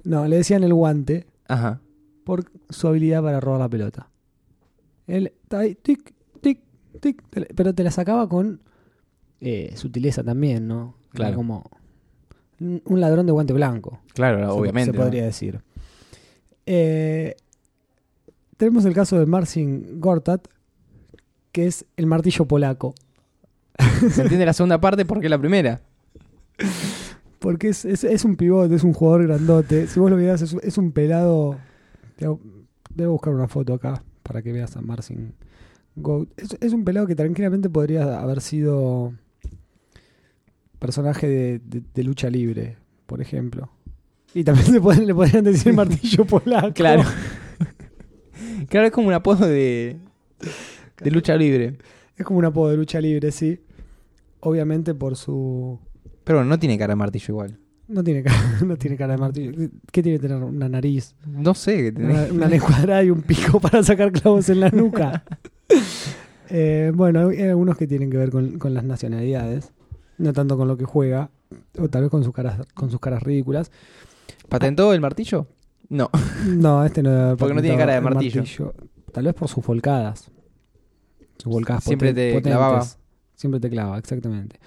no, 0.04 0.28
le 0.28 0.38
decían 0.38 0.64
el 0.64 0.74
guante 0.74 1.26
Ajá. 1.48 1.82
por 2.24 2.46
su 2.70 2.88
habilidad 2.88 3.22
para 3.24 3.40
robar 3.40 3.60
la 3.62 3.70
pelota. 3.70 4.10
Él 5.08 5.28
está 5.44 5.60
ahí, 5.60 5.76
tic, 5.76 6.14
tic, 6.42 6.60
tic, 7.00 7.22
pero 7.56 7.74
te 7.74 7.84
la 7.84 7.92
sacaba 7.92 8.28
con 8.30 8.62
eh, 9.40 9.74
sutileza 9.76 10.24
también, 10.24 10.68
¿no? 10.68 10.96
Era 11.14 11.26
Claro. 11.26 11.36
como 11.38 11.70
un 12.60 13.00
ladrón 13.02 13.26
de 13.26 13.32
guante 13.32 13.54
blanco. 13.54 14.00
Claro, 14.14 14.38
se- 14.40 14.60
obviamente. 14.60 14.92
Se 14.92 14.98
¿no? 14.98 15.04
podría 15.04 15.24
decir. 15.26 15.62
Eh, 16.66 17.36
tenemos 18.58 18.86
el 18.86 18.94
caso 18.94 19.20
de 19.20 19.26
Marcin 19.26 20.00
Gortat, 20.00 20.48
que 21.52 21.68
es 21.68 21.86
el 21.98 22.06
martillo 22.06 22.46
polaco. 22.46 22.94
Se 24.12 24.22
entiende 24.22 24.46
la 24.46 24.54
segunda 24.54 24.80
parte 24.80 25.06
porque 25.06 25.30
la 25.30 25.40
primera. 25.40 25.82
Porque 27.40 27.70
es, 27.70 27.86
es, 27.86 28.04
es 28.04 28.24
un 28.26 28.36
pivot, 28.36 28.72
es 28.72 28.84
un 28.84 28.94
jugador 28.94 29.24
grandote. 29.28 29.88
Si 29.88 30.00
vos 30.00 30.12
lo 30.12 30.18
mirás, 30.18 30.42
es, 30.42 30.54
es 30.62 30.78
un 30.78 30.92
pelado. 30.92 31.58
Debo 32.18 33.12
buscar 33.14 33.34
una 33.34 33.48
foto 33.48 33.74
acá 33.74 34.04
para 34.22 34.42
que 34.42 34.52
veas 34.52 34.76
a 34.78 34.82
Marcin 34.82 35.34
Goat. 35.96 36.30
Es, 36.62 36.74
un 36.74 36.84
pelado 36.84 37.08
que 37.08 37.16
tranquilamente 37.16 37.70
podría 37.70 38.20
haber 38.22 38.42
sido 38.42 39.14
personaje 40.80 41.28
de, 41.28 41.60
de- 41.60 41.82
de 41.94 42.04
lucha 42.04 42.30
libre, 42.30 42.78
por 43.08 43.22
ejemplo. 43.22 43.70
Y 44.34 44.44
también 44.44 44.72
le 44.74 45.14
podrían 45.14 45.44
decir 45.44 45.74
martillo 45.76 46.26
polaco. 46.26 46.74
Claro. 46.74 47.04
claro, 48.70 48.88
es 48.88 48.92
como 48.94 49.08
un 49.08 49.14
apodo 49.14 49.48
de, 49.48 49.98
de 51.04 51.12
lucha 51.12 51.36
libre. 51.36 51.78
Es 52.16 52.26
como 52.26 52.40
un 52.40 52.46
apodo 52.46 52.70
de 52.72 52.78
lucha 52.78 53.02
libre, 53.02 53.32
sí. 53.32 53.60
Obviamente 54.42 54.94
por 54.94 55.16
su. 55.16 55.80
Pero 56.24 56.40
bueno, 56.40 56.50
no 56.50 56.60
tiene 56.60 56.78
cara 56.78 56.92
de 56.92 56.96
martillo 56.98 57.26
igual. 57.30 57.58
No 57.88 58.04
tiene 58.04 58.24
cara, 58.24 58.60
no 58.66 58.78
tiene 58.78 58.96
cara 58.98 59.14
de 59.14 59.20
martillo. 59.20 59.52
¿Qué 59.92 60.02
tiene 60.02 60.18
que 60.20 60.28
tener? 60.28 60.42
Una 60.44 60.70
nariz, 60.70 61.16
No 61.28 61.54
sé 61.54 61.78
qué 61.78 61.92
tiene. 61.92 62.12
una, 62.32 62.46
una 62.48 62.60
cuadrada 62.60 63.04
y 63.04 63.10
un 63.10 63.22
pico 63.22 63.60
para 63.60 63.84
sacar 63.84 64.12
clavos 64.12 64.50
en 64.50 64.60
la 64.62 64.70
nuca. 64.70 65.24
Eh, 66.54 66.92
bueno, 66.94 67.30
hay 67.30 67.44
algunos 67.44 67.78
que 67.78 67.88
tienen 67.88 68.10
que 68.10 68.18
ver 68.18 68.30
con, 68.30 68.60
con 68.60 68.74
las 68.74 68.84
nacionalidades, 68.84 69.72
no 70.18 70.34
tanto 70.34 70.58
con 70.58 70.68
lo 70.68 70.76
que 70.76 70.84
juega, 70.84 71.30
o 71.80 71.88
tal 71.88 72.02
vez 72.02 72.12
con 72.12 72.26
sus 72.26 72.34
caras, 72.34 72.68
con 72.74 72.92
sus 72.92 73.00
caras 73.00 73.24
ridículas. 73.24 73.72
¿Patentó 74.50 74.94
el 74.94 75.00
martillo? 75.00 75.48
No. 75.88 76.10
No, 76.46 76.84
este 76.84 77.04
no. 77.04 77.36
Porque 77.40 77.54
no 77.54 77.62
tiene 77.62 77.78
cara 77.78 77.94
de 77.94 78.00
el 78.00 78.04
martillo. 78.04 78.44
Tal 79.14 79.24
vez 79.24 79.34
por 79.34 79.48
sus 79.48 79.66
volcadas. 79.66 80.30
Siempre 81.44 82.10
poten- 82.12 82.16
te 82.16 82.30
potentes. 82.34 82.52
clavaba. 82.52 82.86
Siempre 83.36 83.60
te 83.60 83.70
clava, 83.70 83.98
exactamente. 83.98 84.60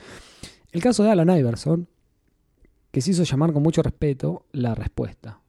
El 0.72 0.82
caso 0.82 1.04
de 1.04 1.10
Alan 1.10 1.30
Iverson, 1.38 1.86
que 2.90 3.00
se 3.00 3.12
hizo 3.12 3.22
llamar 3.24 3.52
con 3.52 3.62
mucho 3.62 3.82
respeto 3.82 4.46
la 4.52 4.74
respuesta. 4.74 5.40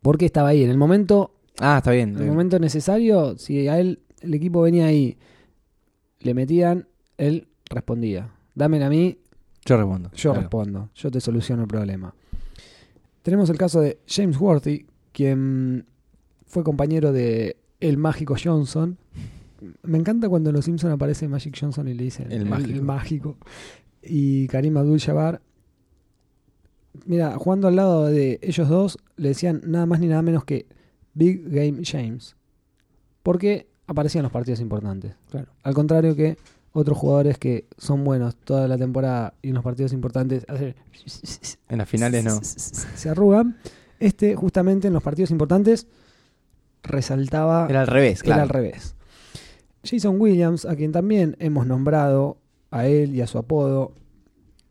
Porque 0.00 0.26
estaba 0.26 0.48
ahí. 0.48 0.64
En 0.64 0.70
el 0.70 0.78
momento, 0.78 1.34
Ah, 1.60 1.76
está 1.78 1.92
bien. 1.92 2.10
en 2.10 2.14
el 2.16 2.20
bien. 2.22 2.32
momento 2.32 2.58
necesario, 2.58 3.38
si 3.38 3.68
a 3.68 3.78
él 3.78 4.00
el 4.20 4.34
equipo 4.34 4.62
venía 4.62 4.86
ahí, 4.86 5.16
le 6.20 6.34
metían, 6.34 6.88
él 7.18 7.48
respondía. 7.70 8.32
Dámela 8.54 8.86
a 8.86 8.90
mí, 8.90 9.18
Yo 9.64 9.76
respondo. 9.76 10.10
yo 10.10 10.30
claro. 10.32 10.40
respondo, 10.40 10.90
yo 10.94 11.10
te 11.10 11.20
soluciono 11.20 11.62
el 11.62 11.68
problema. 11.68 12.14
Tenemos 13.22 13.48
el 13.50 13.58
caso 13.58 13.80
de 13.80 14.00
James 14.08 14.36
Worthy, 14.40 14.86
quien 15.12 15.86
fue 16.46 16.64
compañero 16.64 17.12
de 17.12 17.56
el 17.80 17.96
mágico 17.96 18.34
Johnson. 18.42 18.98
Me 19.82 19.98
encanta 19.98 20.28
cuando 20.28 20.50
en 20.50 20.56
Los 20.56 20.64
Simpson 20.64 20.90
aparece 20.92 21.28
Magic 21.28 21.56
Johnson 21.58 21.88
y 21.88 21.94
le 21.94 22.04
dicen 22.04 22.30
El 22.32 22.46
mágico. 22.46 22.82
mágico. 22.84 23.36
Y 24.02 24.46
Karim 24.48 24.76
Abdul-Jabbar. 24.76 25.40
Mira, 27.06 27.36
jugando 27.38 27.68
al 27.68 27.76
lado 27.76 28.06
de 28.06 28.38
ellos 28.42 28.68
dos, 28.68 28.98
le 29.16 29.28
decían 29.28 29.62
nada 29.64 29.86
más 29.86 30.00
ni 30.00 30.06
nada 30.08 30.22
menos 30.22 30.44
que 30.44 30.66
Big 31.14 31.48
Game 31.48 31.82
James. 31.84 32.36
Porque 33.22 33.68
aparecían 33.86 34.20
en 34.20 34.24
los 34.24 34.32
partidos 34.32 34.60
importantes. 34.60 35.14
Claro. 35.30 35.52
Al 35.62 35.74
contrario 35.74 36.14
que 36.16 36.36
otros 36.72 36.96
jugadores 36.98 37.38
que 37.38 37.66
son 37.78 38.02
buenos 38.04 38.34
toda 38.36 38.66
la 38.66 38.78
temporada 38.78 39.34
y 39.42 39.48
en 39.48 39.54
los 39.54 39.64
partidos 39.64 39.92
importantes 39.92 40.46
En 41.68 41.78
las 41.78 41.88
finales 41.88 42.24
no. 42.24 42.40
se 42.42 43.08
arrugan. 43.08 43.58
Este, 44.00 44.34
justamente 44.34 44.88
en 44.88 44.94
los 44.94 45.02
partidos 45.02 45.30
importantes, 45.30 45.86
resaltaba. 46.82 47.66
Era 47.68 47.82
al 47.82 47.86
revés, 47.86 48.22
era 48.24 48.42
al 48.42 48.48
revés. 48.48 48.96
Jason 49.84 50.20
Williams, 50.20 50.64
a 50.64 50.76
quien 50.76 50.92
también 50.92 51.36
hemos 51.38 51.66
nombrado 51.66 52.38
a 52.70 52.86
él 52.86 53.14
y 53.14 53.20
a 53.20 53.26
su 53.26 53.38
apodo 53.38 53.92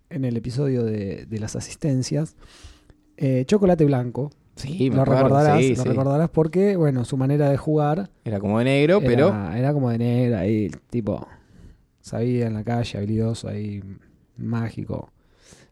en 0.10 0.26
el 0.26 0.38
episodio 0.38 0.84
de, 0.84 1.26
de 1.26 1.39
las 1.39 1.56
asistencias. 1.56 2.36
eh, 3.17 3.43
Chocolate 3.45 3.86
Blanco. 3.86 4.32
Sí, 4.56 4.89
lo 4.89 5.02
acuerdo, 5.02 5.24
recordarás, 5.24 5.60
sí, 5.62 5.76
lo 5.76 5.84
sí. 5.84 5.89
recordarás 5.89 6.30
porque, 6.30 6.76
bueno, 6.76 7.06
su 7.06 7.15
manera 7.17 7.50
de 7.50 7.58
jugar 7.58 8.10
Era 8.26 8.39
como 8.39 8.60
de 8.60 8.65
negro, 8.65 8.97
era, 8.97 9.08
pero 9.08 9.28
era 9.56 9.74
como 9.74 9.89
de 9.89 9.97
negro 9.97 10.38
ahí, 10.38 10.69
tipo, 10.89 11.26
sabía 12.02 12.47
en 12.47 12.54
la 12.54 12.63
calle, 12.63 12.97
habilidoso 12.97 13.47
ahí, 13.47 13.82
mágico. 14.38 15.10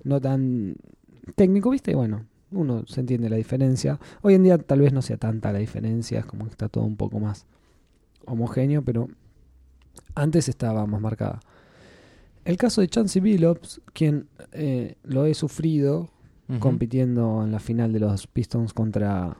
No 0.03 0.21
tan 0.21 0.75
técnico, 1.35 1.69
¿viste? 1.71 1.93
Bueno, 1.93 2.25
uno 2.51 2.83
se 2.87 3.01
entiende 3.01 3.29
la 3.29 3.35
diferencia. 3.35 3.99
Hoy 4.21 4.35
en 4.35 4.43
día 4.43 4.57
tal 4.57 4.79
vez 4.79 4.93
no 4.93 5.01
sea 5.01 5.17
tanta 5.17 5.51
la 5.51 5.59
diferencia, 5.59 6.19
es 6.19 6.25
como 6.25 6.45
que 6.45 6.51
está 6.51 6.69
todo 6.69 6.85
un 6.85 6.95
poco 6.95 7.19
más 7.19 7.45
homogéneo, 8.25 8.81
pero 8.81 9.09
antes 10.15 10.49
estaba 10.49 10.85
más 10.85 11.01
marcada. 11.01 11.39
El 12.45 12.57
caso 12.57 12.81
de 12.81 12.87
Chansey 12.87 13.21
Billups, 13.21 13.81
quien 13.93 14.27
eh, 14.53 14.95
lo 15.03 15.25
he 15.25 15.33
sufrido 15.33 16.09
compitiendo 16.59 17.43
en 17.43 17.51
la 17.51 17.59
final 17.59 17.93
de 17.93 17.99
los 17.99 18.25
Pistons 18.25 18.73
contra 18.73 19.37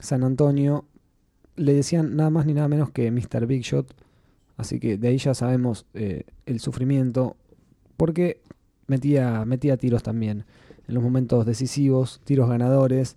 San 0.00 0.24
Antonio, 0.24 0.84
le 1.54 1.74
decían 1.74 2.16
nada 2.16 2.30
más 2.30 2.44
ni 2.44 2.54
nada 2.54 2.66
menos 2.66 2.90
que 2.90 3.08
Mr. 3.12 3.46
Big 3.46 3.62
Shot. 3.62 3.94
Así 4.56 4.80
que 4.80 4.96
de 4.98 5.08
ahí 5.08 5.18
ya 5.18 5.32
sabemos 5.34 5.86
eh, 5.94 6.24
el 6.46 6.58
sufrimiento, 6.58 7.36
porque 7.96 8.40
metía, 8.88 9.44
metía 9.44 9.76
tiros 9.76 10.02
también 10.02 10.44
en 10.88 10.94
los 10.94 11.04
momentos 11.04 11.46
decisivos, 11.46 12.20
tiros 12.24 12.48
ganadores, 12.48 13.16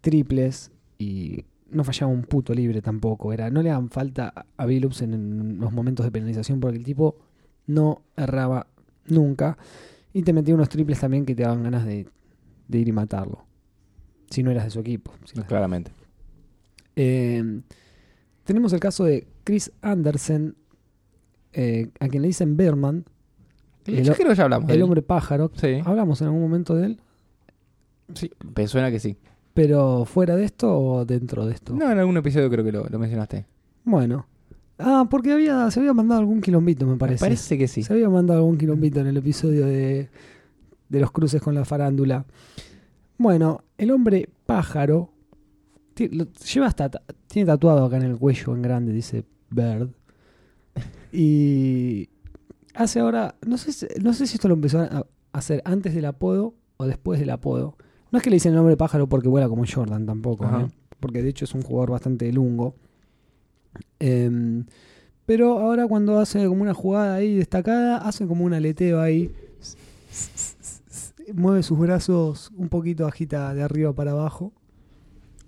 triples 0.00 0.70
y 0.98 1.44
no 1.72 1.84
fallaba 1.84 2.12
un 2.12 2.22
puto 2.22 2.54
libre 2.54 2.80
tampoco. 2.82 3.32
Era, 3.32 3.50
no 3.50 3.62
le 3.62 3.70
daban 3.70 3.90
falta 3.90 4.32
a 4.56 4.66
Billups 4.66 5.02
en, 5.02 5.14
en 5.14 5.58
los 5.60 5.72
momentos 5.72 6.04
de 6.04 6.12
penalización 6.12 6.60
porque 6.60 6.78
el 6.78 6.84
tipo 6.84 7.16
no 7.66 8.02
erraba 8.16 8.66
nunca 9.06 9.56
y 10.12 10.22
te 10.22 10.32
metía 10.32 10.54
unos 10.54 10.68
triples 10.68 11.00
también 11.00 11.24
que 11.24 11.34
te 11.34 11.42
daban 11.42 11.62
ganas 11.62 11.84
de, 11.86 12.06
de 12.68 12.78
ir 12.78 12.88
y 12.88 12.92
matarlo. 12.92 13.44
Si 14.30 14.42
no 14.42 14.50
eras 14.50 14.64
de 14.64 14.70
su 14.70 14.80
equipo. 14.80 15.12
Si 15.24 15.36
no- 15.38 15.44
Claramente. 15.46 15.90
eh, 16.96 17.60
tenemos 18.44 18.72
el 18.72 18.80
caso 18.80 19.04
de 19.04 19.26
Chris 19.44 19.72
Andersen, 19.82 20.56
eh, 21.52 21.90
a 22.00 22.08
quien 22.08 22.22
le 22.22 22.28
dicen 22.28 22.56
Berman, 22.56 23.04
El- 23.86 24.04
Yo 24.04 24.14
creo 24.14 24.28
que 24.30 24.34
ya 24.36 24.44
hablamos. 24.44 24.68
de 24.68 24.74
el 24.74 24.78
él. 24.80 24.82
hombre 24.84 25.02
pájaro. 25.02 25.50
Sí. 25.54 25.80
Hablamos 25.84 26.20
en 26.20 26.28
algún 26.28 26.42
momento 26.42 26.74
de 26.74 26.86
él, 26.86 27.00
sí. 28.14 28.30
Me 28.56 28.66
suena 28.68 28.90
que 28.90 29.00
sí. 29.00 29.16
Pero 29.54 30.04
fuera 30.04 30.36
de 30.36 30.44
esto 30.44 30.78
o 30.78 31.04
dentro 31.04 31.46
de 31.46 31.54
esto. 31.54 31.74
No, 31.74 31.90
en 31.90 31.98
algún 31.98 32.16
episodio 32.16 32.48
creo 32.50 32.64
que 32.64 32.72
lo, 32.72 32.84
lo 32.88 32.98
mencionaste. 32.98 33.46
Bueno. 33.84 34.26
Ah, 34.78 35.06
porque 35.08 35.32
había, 35.32 35.70
se 35.70 35.78
había 35.80 35.92
mandado 35.92 36.20
algún 36.20 36.40
quilombito, 36.40 36.86
me 36.86 36.96
parece. 36.96 37.24
Me 37.24 37.28
parece 37.30 37.56
que 37.58 37.68
sí. 37.68 37.82
Se 37.82 37.92
había 37.92 38.08
mandado 38.08 38.40
algún 38.40 38.56
quilombito 38.58 39.00
en 39.00 39.06
el 39.06 39.16
episodio 39.16 39.66
de, 39.66 40.08
de 40.88 41.00
los 41.00 41.12
cruces 41.12 41.40
con 41.40 41.54
la 41.54 41.64
farándula. 41.64 42.24
Bueno, 43.18 43.62
el 43.78 43.90
hombre 43.92 44.28
pájaro 44.46 45.12
lleva 45.94 46.66
hasta 46.66 46.88
ta- 46.90 47.02
tiene 47.28 47.46
tatuado 47.46 47.84
acá 47.84 47.96
en 47.98 48.02
el 48.04 48.16
cuello 48.18 48.54
en 48.54 48.62
grande 48.62 48.92
dice 48.92 49.24
Bird 49.50 49.90
y 51.12 52.08
hace 52.74 53.00
ahora 53.00 53.34
no 53.46 53.58
sé 53.58 53.72
si, 53.72 53.86
no 54.02 54.14
sé 54.14 54.26
si 54.26 54.34
esto 54.36 54.48
lo 54.48 54.54
empezó 54.54 54.80
a 54.80 55.06
hacer 55.32 55.62
antes 55.64 55.94
del 55.94 56.06
apodo 56.06 56.54
o 56.78 56.86
después 56.86 57.20
del 57.20 57.30
apodo. 57.30 57.76
No 58.12 58.18
es 58.18 58.22
que 58.22 58.30
le 58.30 58.36
dicen 58.36 58.52
el 58.52 58.58
hombre 58.58 58.76
pájaro 58.76 59.08
porque 59.08 59.28
vuela 59.28 59.48
como 59.48 59.64
Jordan 59.66 60.06
tampoco. 60.06 60.44
¿eh? 60.44 60.68
porque 61.02 61.20
de 61.20 61.30
hecho 61.30 61.44
es 61.44 61.54
un 61.54 61.62
jugador 61.62 61.90
bastante 61.90 62.32
lungo. 62.32 62.76
Em, 63.98 64.64
pero 65.26 65.58
ahora 65.58 65.88
cuando 65.88 66.20
hace 66.20 66.46
como 66.46 66.62
una 66.62 66.74
jugada 66.74 67.16
ahí 67.16 67.34
destacada, 67.34 67.98
hace 67.98 68.26
como 68.26 68.44
un 68.44 68.54
aleteo 68.54 69.00
ahí. 69.00 69.34
Mueve 71.34 71.62
sus 71.62 71.78
brazos 71.78 72.52
un 72.56 72.68
poquito, 72.68 73.06
agita 73.06 73.52
de 73.52 73.62
arriba 73.62 73.92
para 73.92 74.12
abajo. 74.12 74.52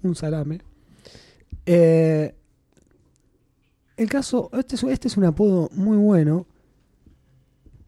Un 0.02 0.16
salame. 0.16 0.60
Eh, 1.66 2.34
el 3.96 4.08
caso, 4.08 4.50
este 4.52 4.74
es, 4.74 4.82
este 4.82 5.08
es 5.08 5.16
un 5.16 5.24
apodo 5.24 5.70
muy 5.72 5.96
bueno 5.96 6.46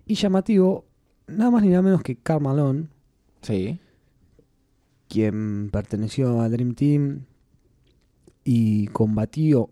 y 0.07 0.15
llamativo, 0.15 0.85
nada 1.27 1.51
más 1.51 1.63
ni 1.63 1.71
nada 1.71 1.83
menos 1.83 2.03
que 2.03 2.17
Karl 2.17 2.43
Malone, 2.43 2.87
Sí. 3.43 3.79
Quien 5.09 5.71
perteneció 5.71 6.41
al 6.41 6.53
Dream 6.53 6.75
Team 6.75 7.25
y 8.45 8.87
combatió 8.89 9.71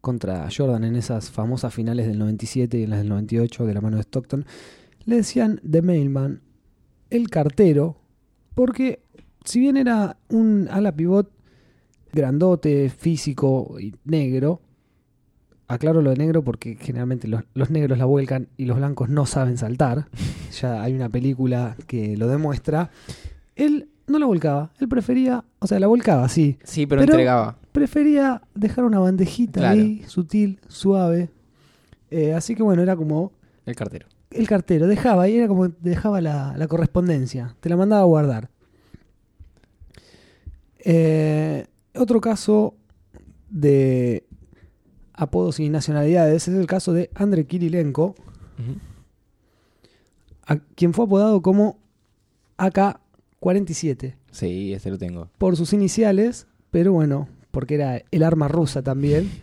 contra 0.00 0.48
Jordan 0.54 0.84
en 0.84 0.96
esas 0.96 1.30
famosas 1.30 1.74
finales 1.74 2.06
del 2.06 2.18
97 2.18 2.78
y 2.78 2.84
en 2.84 2.90
las 2.90 3.00
del 3.00 3.08
98 3.08 3.66
de 3.66 3.74
la 3.74 3.80
mano 3.80 3.96
de 3.96 4.02
Stockton, 4.02 4.46
le 5.04 5.16
decían 5.16 5.60
The 5.68 5.82
Mailman, 5.82 6.42
el 7.10 7.28
cartero, 7.28 7.96
porque 8.54 9.02
si 9.44 9.60
bien 9.60 9.76
era 9.76 10.18
un 10.28 10.68
ala 10.70 10.92
pivot 10.92 11.30
grandote, 12.12 12.88
físico 12.90 13.76
y 13.80 13.94
negro, 14.04 14.60
aclaro 15.68 16.02
lo 16.02 16.10
de 16.10 16.16
negro 16.16 16.42
porque 16.42 16.76
generalmente 16.76 17.28
los, 17.28 17.44
los 17.54 17.70
negros 17.70 17.98
la 17.98 18.04
vuelcan 18.04 18.48
y 18.56 18.64
los 18.64 18.76
blancos 18.76 19.08
no 19.08 19.26
saben 19.26 19.56
saltar, 19.56 20.08
ya 20.60 20.82
hay 20.82 20.94
una 20.94 21.08
película 21.08 21.76
que 21.86 22.16
lo 22.16 22.26
demuestra, 22.26 22.90
él 23.54 23.88
no 24.10 24.18
la 24.18 24.26
volcaba, 24.26 24.70
él 24.78 24.88
prefería, 24.88 25.44
o 25.58 25.66
sea, 25.66 25.78
la 25.80 25.86
volcaba, 25.86 26.28
sí, 26.28 26.58
Sí, 26.64 26.86
pero, 26.86 27.00
Pero- 27.00 27.12
entregaba. 27.12 27.56
prefería 27.72 28.42
dejar 28.54 28.84
una 28.84 28.98
bandejita 28.98 29.60
Claro. 29.60 29.80
ahí, 29.80 30.02
sutil, 30.06 30.60
suave. 30.68 31.30
Eh, 32.10 32.34
así 32.34 32.54
que 32.54 32.62
bueno, 32.62 32.82
era 32.82 32.96
como 32.96 33.32
El 33.66 33.76
cartero. 33.76 34.06
el 34.30 34.48
cartero 34.48 34.86
dejaba 34.88 35.28
y 35.28 35.36
era 35.36 35.46
como 35.48 35.68
dejaba 35.68 36.20
la, 36.20 36.54
la 36.56 36.66
correspondencia, 36.66 37.54
te 37.60 37.68
la 37.68 37.76
mandaba 37.76 38.02
a 38.02 38.06
guardar. 38.06 38.50
Eh, 40.80 41.66
otro 41.94 42.20
caso 42.20 42.74
de 43.50 44.24
apodos 45.12 45.60
y 45.60 45.68
nacionalidades 45.68 46.48
es 46.48 46.54
el 46.54 46.66
caso 46.66 46.92
de 46.92 47.10
Andrei 47.14 47.44
Kirilenko, 47.44 48.14
a 50.46 50.56
quien 50.56 50.94
fue 50.94 51.04
apodado 51.04 51.42
como 51.42 51.78
AK-47 53.40 54.14
Sí, 54.30 54.72
este 54.74 54.90
lo 54.90 54.98
tengo. 54.98 55.30
por 55.38 55.56
sus 55.56 55.72
iniciales, 55.72 56.46
pero 56.70 56.92
bueno, 56.92 57.28
porque 57.50 57.74
era 57.74 58.02
el 58.10 58.22
arma 58.22 58.48
rusa 58.48 58.82
también. 58.82 59.30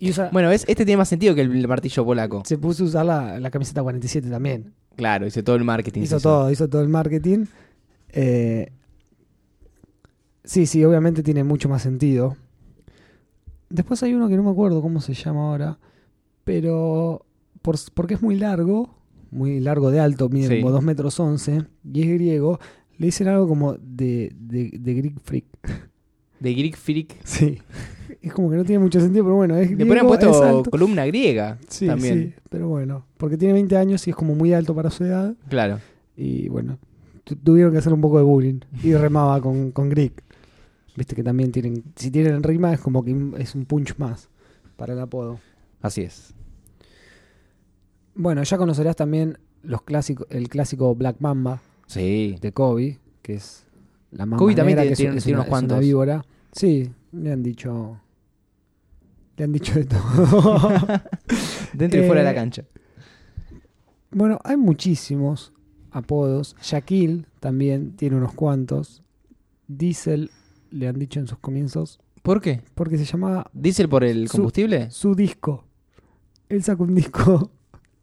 Y 0.00 0.10
usa- 0.10 0.30
Bueno, 0.32 0.48
¿ves? 0.48 0.64
Este 0.68 0.84
tiene 0.84 0.98
más 0.98 1.08
sentido 1.08 1.34
que 1.34 1.40
el 1.40 1.66
martillo 1.66 2.04
polaco. 2.04 2.44
se 2.46 2.56
puso 2.56 2.84
a 2.84 2.86
usar 2.86 3.04
la, 3.04 3.40
la 3.40 3.50
camiseta 3.50 3.82
47 3.82 4.30
también. 4.30 4.72
Claro, 4.94 5.26
hizo 5.26 5.42
todo 5.42 5.56
el 5.56 5.64
marketing. 5.64 6.02
Hizo 6.02 6.20
todo, 6.20 6.48
hizo 6.52 6.68
todo 6.68 6.82
el 6.82 6.88
marketing. 6.88 7.46
Eh, 8.10 8.70
sí, 10.44 10.66
sí, 10.66 10.84
obviamente 10.84 11.24
tiene 11.24 11.42
mucho 11.42 11.68
más 11.68 11.82
sentido. 11.82 12.36
Después 13.70 14.00
hay 14.04 14.14
uno 14.14 14.28
que 14.28 14.36
no 14.36 14.44
me 14.44 14.50
acuerdo 14.50 14.80
cómo 14.82 15.00
se 15.00 15.14
llama 15.14 15.48
ahora, 15.48 15.78
pero 16.44 17.26
por- 17.60 17.74
porque 17.92 18.14
es 18.14 18.22
muy 18.22 18.36
largo, 18.36 18.94
muy 19.32 19.58
largo 19.58 19.90
de 19.90 19.98
alto, 19.98 20.28
mide 20.28 20.46
Sí. 20.48 20.60
como 20.60 20.70
2 20.70 20.84
metros 20.84 21.18
11, 21.18 21.64
y 21.92 22.02
es 22.02 22.08
griego, 22.08 22.60
le 22.98 23.06
dicen 23.06 23.28
algo 23.28 23.48
como 23.48 23.74
de, 23.74 24.32
de, 24.38 24.70
de 24.78 24.94
Greek 24.94 25.20
Freak. 25.22 25.46
De 26.40 26.54
Greek 26.54 26.76
Freak. 26.76 27.14
Sí. 27.24 27.58
Es 28.20 28.32
como 28.32 28.50
que 28.50 28.56
no 28.56 28.64
tiene 28.64 28.80
mucho 28.82 29.00
sentido, 29.00 29.24
pero 29.24 29.36
bueno, 29.36 29.56
es 29.56 29.70
Le 29.70 29.86
ponen 29.86 29.98
es 29.98 30.04
puesto 30.04 30.62
columna 30.70 31.06
griega 31.06 31.58
Sí, 31.68 31.86
también. 31.86 32.34
sí, 32.36 32.42
pero 32.50 32.66
bueno, 32.68 33.06
porque 33.16 33.36
tiene 33.38 33.54
20 33.54 33.76
años 33.76 34.06
y 34.06 34.10
es 34.10 34.16
como 34.16 34.34
muy 34.34 34.52
alto 34.52 34.74
para 34.74 34.90
su 34.90 35.04
edad. 35.04 35.34
Claro. 35.48 35.78
Y 36.16 36.48
bueno, 36.48 36.78
tu- 37.22 37.36
tuvieron 37.36 37.70
que 37.72 37.78
hacer 37.78 37.92
un 37.92 38.00
poco 38.00 38.18
de 38.18 38.24
bullying. 38.24 38.60
Y 38.82 38.92
remaba 38.94 39.40
con, 39.40 39.70
con 39.70 39.88
Greek. 39.88 40.24
Viste 40.96 41.14
que 41.14 41.22
también 41.22 41.52
tienen. 41.52 41.84
Si 41.94 42.10
tienen 42.10 42.42
rima, 42.42 42.72
es 42.72 42.80
como 42.80 43.04
que 43.04 43.16
es 43.38 43.54
un 43.54 43.66
punch 43.66 43.96
más 43.98 44.28
para 44.76 44.94
el 44.94 44.98
apodo. 45.00 45.38
Así 45.80 46.02
es. 46.02 46.34
Bueno, 48.14 48.42
ya 48.42 48.58
conocerás 48.58 48.96
también 48.96 49.38
los 49.62 49.82
clásicos, 49.82 50.26
el 50.30 50.48
clásico 50.48 50.94
Black 50.96 51.16
Mamba 51.20 51.60
Sí. 51.88 52.36
de 52.40 52.52
Kobe, 52.52 52.98
que 53.22 53.34
es 53.34 53.66
la 54.12 54.24
mamba 54.24 54.36
Kobe 54.38 54.54
también 54.54 54.76
tiene- 54.78 54.86
que 54.88 54.92
es, 54.92 54.98
tiene- 54.98 55.16
es 55.18 55.24
tiene 55.24 55.38
una, 55.40 55.42
unos 55.42 55.46
es 55.46 55.62
una 55.62 55.68
cuantos. 55.68 55.80
víbora. 55.80 56.24
Sí, 56.52 56.90
le 57.12 57.32
han 57.32 57.42
dicho. 57.42 58.00
Le 59.36 59.44
han 59.44 59.52
dicho 59.52 59.74
de 59.74 59.84
todo. 59.84 60.70
Dentro 61.72 62.02
y 62.02 62.06
fuera 62.06 62.20
de 62.20 62.24
la 62.24 62.30
Eh, 62.32 62.34
cancha. 62.34 62.64
Bueno, 64.10 64.38
hay 64.44 64.56
muchísimos 64.56 65.52
apodos. 65.90 66.56
Shaquille 66.62 67.24
también 67.40 67.92
tiene 67.96 68.16
unos 68.16 68.32
cuantos. 68.34 69.02
Diesel 69.68 70.30
le 70.70 70.88
han 70.88 70.98
dicho 70.98 71.20
en 71.20 71.26
sus 71.26 71.38
comienzos 71.38 72.00
¿Por 72.22 72.40
qué? 72.40 72.62
porque 72.74 72.96
se 72.98 73.04
llamaba 73.04 73.50
¿Diesel 73.52 73.88
por 73.88 74.02
el 74.04 74.28
Su- 74.28 74.38
combustible? 74.38 74.90
su 74.90 75.14
disco. 75.14 75.64
Él 76.48 76.62
sacó 76.62 76.84
un 76.84 76.94
disco 76.94 77.50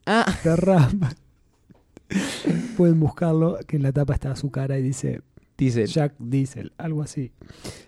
Ah, 0.05 0.25
de 0.43 0.55
rap. 0.55 0.91
Pueden 2.77 2.99
buscarlo, 2.99 3.57
que 3.67 3.77
en 3.77 3.83
la 3.83 3.91
tapa 3.91 4.13
está 4.13 4.35
su 4.35 4.51
cara 4.51 4.77
y 4.77 4.81
dice 4.83 5.21
Diesel. 5.57 5.87
Jack 5.87 6.15
Diesel, 6.19 6.73
algo 6.77 7.01
así. 7.01 7.31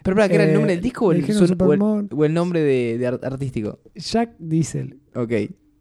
Pero 0.04 0.16
para, 0.16 0.30
¿qué 0.30 0.36
era 0.36 0.46
el 0.46 0.52
Eh, 0.52 0.54
nombre 0.54 0.72
del 0.74 0.82
disco 0.82 1.08
o 1.08 1.12
el, 1.12 1.26
su- 1.26 1.44
o 1.60 1.74
el- 1.74 1.82
o 2.14 2.26
el 2.26 2.34
nombre 2.34 2.62
de, 2.62 2.98
de 2.98 3.08
ar- 3.08 3.20
artístico? 3.24 3.80
Jack 3.96 4.36
Diesel. 4.40 5.00
Ok. 5.16 5.32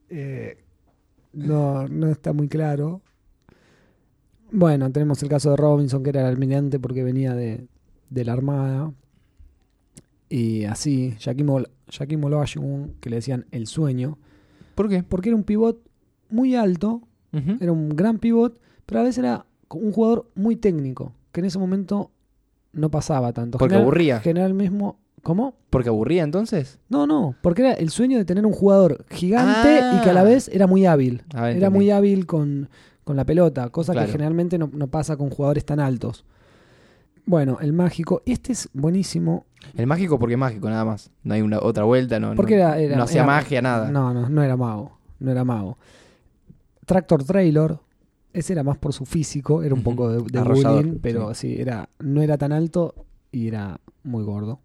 Eh, 0.09 0.59
no, 1.33 1.87
no 1.88 2.09
está 2.09 2.33
muy 2.33 2.49
claro. 2.49 3.03
Bueno, 4.51 4.90
tenemos 4.92 5.22
el 5.22 5.29
caso 5.29 5.51
de 5.51 5.57
Robinson, 5.57 6.03
que 6.03 6.11
era 6.11 6.20
el 6.22 6.27
almirante 6.27 6.79
porque 6.79 7.03
venía 7.03 7.35
de, 7.35 7.66
de 8.11 8.25
la 8.25 8.33
Armada. 8.33 8.92
Y 10.29 10.64
así, 10.64 11.14
Shaquem 11.18 11.49
Ol- 11.49 11.70
Shaquem 11.88 12.25
Olajuwon, 12.25 12.94
que 13.01 13.11
le 13.11 13.16
decían 13.16 13.46
el 13.53 13.66
sueño, 13.66 14.18
¿Por 14.75 14.88
qué? 14.88 15.03
porque 15.03 15.29
era 15.31 15.37
un 15.37 15.44
pivot 15.44 15.81
muy 16.31 16.57
alto, 16.57 17.05
Era 17.32 17.72
un 17.72 17.90
gran 17.90 18.18
pivot, 18.18 18.58
pero 18.86 19.00
a 19.00 19.02
veces 19.04 19.18
era 19.18 19.44
un 19.70 19.92
jugador 19.92 20.26
muy 20.34 20.56
técnico, 20.56 21.12
que 21.32 21.40
en 21.40 21.46
ese 21.46 21.58
momento 21.58 22.10
no 22.72 22.90
pasaba 22.90 23.32
tanto. 23.32 23.58
Porque 23.58 23.74
aburría. 23.74 24.20
General 24.20 24.54
mismo, 24.54 24.98
¿cómo? 25.22 25.54
¿Porque 25.70 25.88
aburría 25.90 26.22
entonces? 26.22 26.78
No, 26.88 27.06
no, 27.06 27.34
porque 27.42 27.62
era 27.62 27.72
el 27.72 27.90
sueño 27.90 28.16
de 28.18 28.24
tener 28.24 28.46
un 28.46 28.52
jugador 28.52 29.04
gigante 29.10 29.80
Ah. 29.82 29.98
y 29.98 30.04
que 30.04 30.10
a 30.10 30.14
la 30.14 30.22
vez 30.22 30.48
era 30.48 30.66
muy 30.66 30.86
hábil. 30.86 31.22
A 31.34 31.42
ver, 31.42 31.56
era 31.56 31.66
entendí. 31.66 31.74
muy 31.76 31.90
hábil 31.90 32.26
con, 32.26 32.68
con 33.04 33.16
la 33.16 33.24
pelota, 33.24 33.68
cosa 33.70 33.92
Claro. 33.92 34.06
que 34.06 34.12
generalmente 34.12 34.56
no, 34.56 34.70
no 34.72 34.86
pasa 34.86 35.16
con 35.16 35.28
jugadores 35.30 35.64
tan 35.64 35.80
altos. 35.80 36.24
Bueno, 37.24 37.58
el 37.60 37.72
mágico. 37.72 38.22
Este 38.24 38.52
es 38.52 38.68
buenísimo. 38.72 39.46
El 39.76 39.86
mágico 39.88 40.18
porque 40.18 40.34
es 40.34 40.38
mágico, 40.38 40.70
nada 40.70 40.84
más. 40.84 41.10
No 41.24 41.34
hay 41.34 41.42
una 41.42 41.58
otra 41.58 41.82
vuelta, 41.84 42.20
no, 42.20 42.34
Porque 42.36 42.54
no, 42.56 42.60
era, 42.62 42.78
era- 42.78 42.96
no 42.96 43.02
hacía 43.02 43.22
era- 43.22 43.26
magia, 43.26 43.60
nada. 43.62 43.90
No, 43.90 44.14
no, 44.14 44.28
no 44.28 44.42
era 44.44 44.56
mago. 44.56 44.92
No 45.18 45.32
era 45.32 45.42
mago. 45.44 45.76
Tractor 46.87 47.22
Trailer. 47.25 47.79
Ese 48.33 48.53
era 48.53 48.62
más 48.62 48.79
por 48.79 48.92
su 48.92 49.05
físico. 49.07 49.62
Era 49.62 49.75
un 49.75 49.83
poco 49.83 50.09
de, 50.11 50.18
de 50.31 50.42
bullying, 50.42 50.99
pero 51.01 51.33
sí. 51.35 51.57
era, 51.59 51.88
no 51.99 52.22
era 52.22 52.37
tan 52.38 52.53
alto 52.53 52.94
y 53.33 53.49
era 53.49 53.81
muy 54.03 54.25
gordo. 54.25 54.61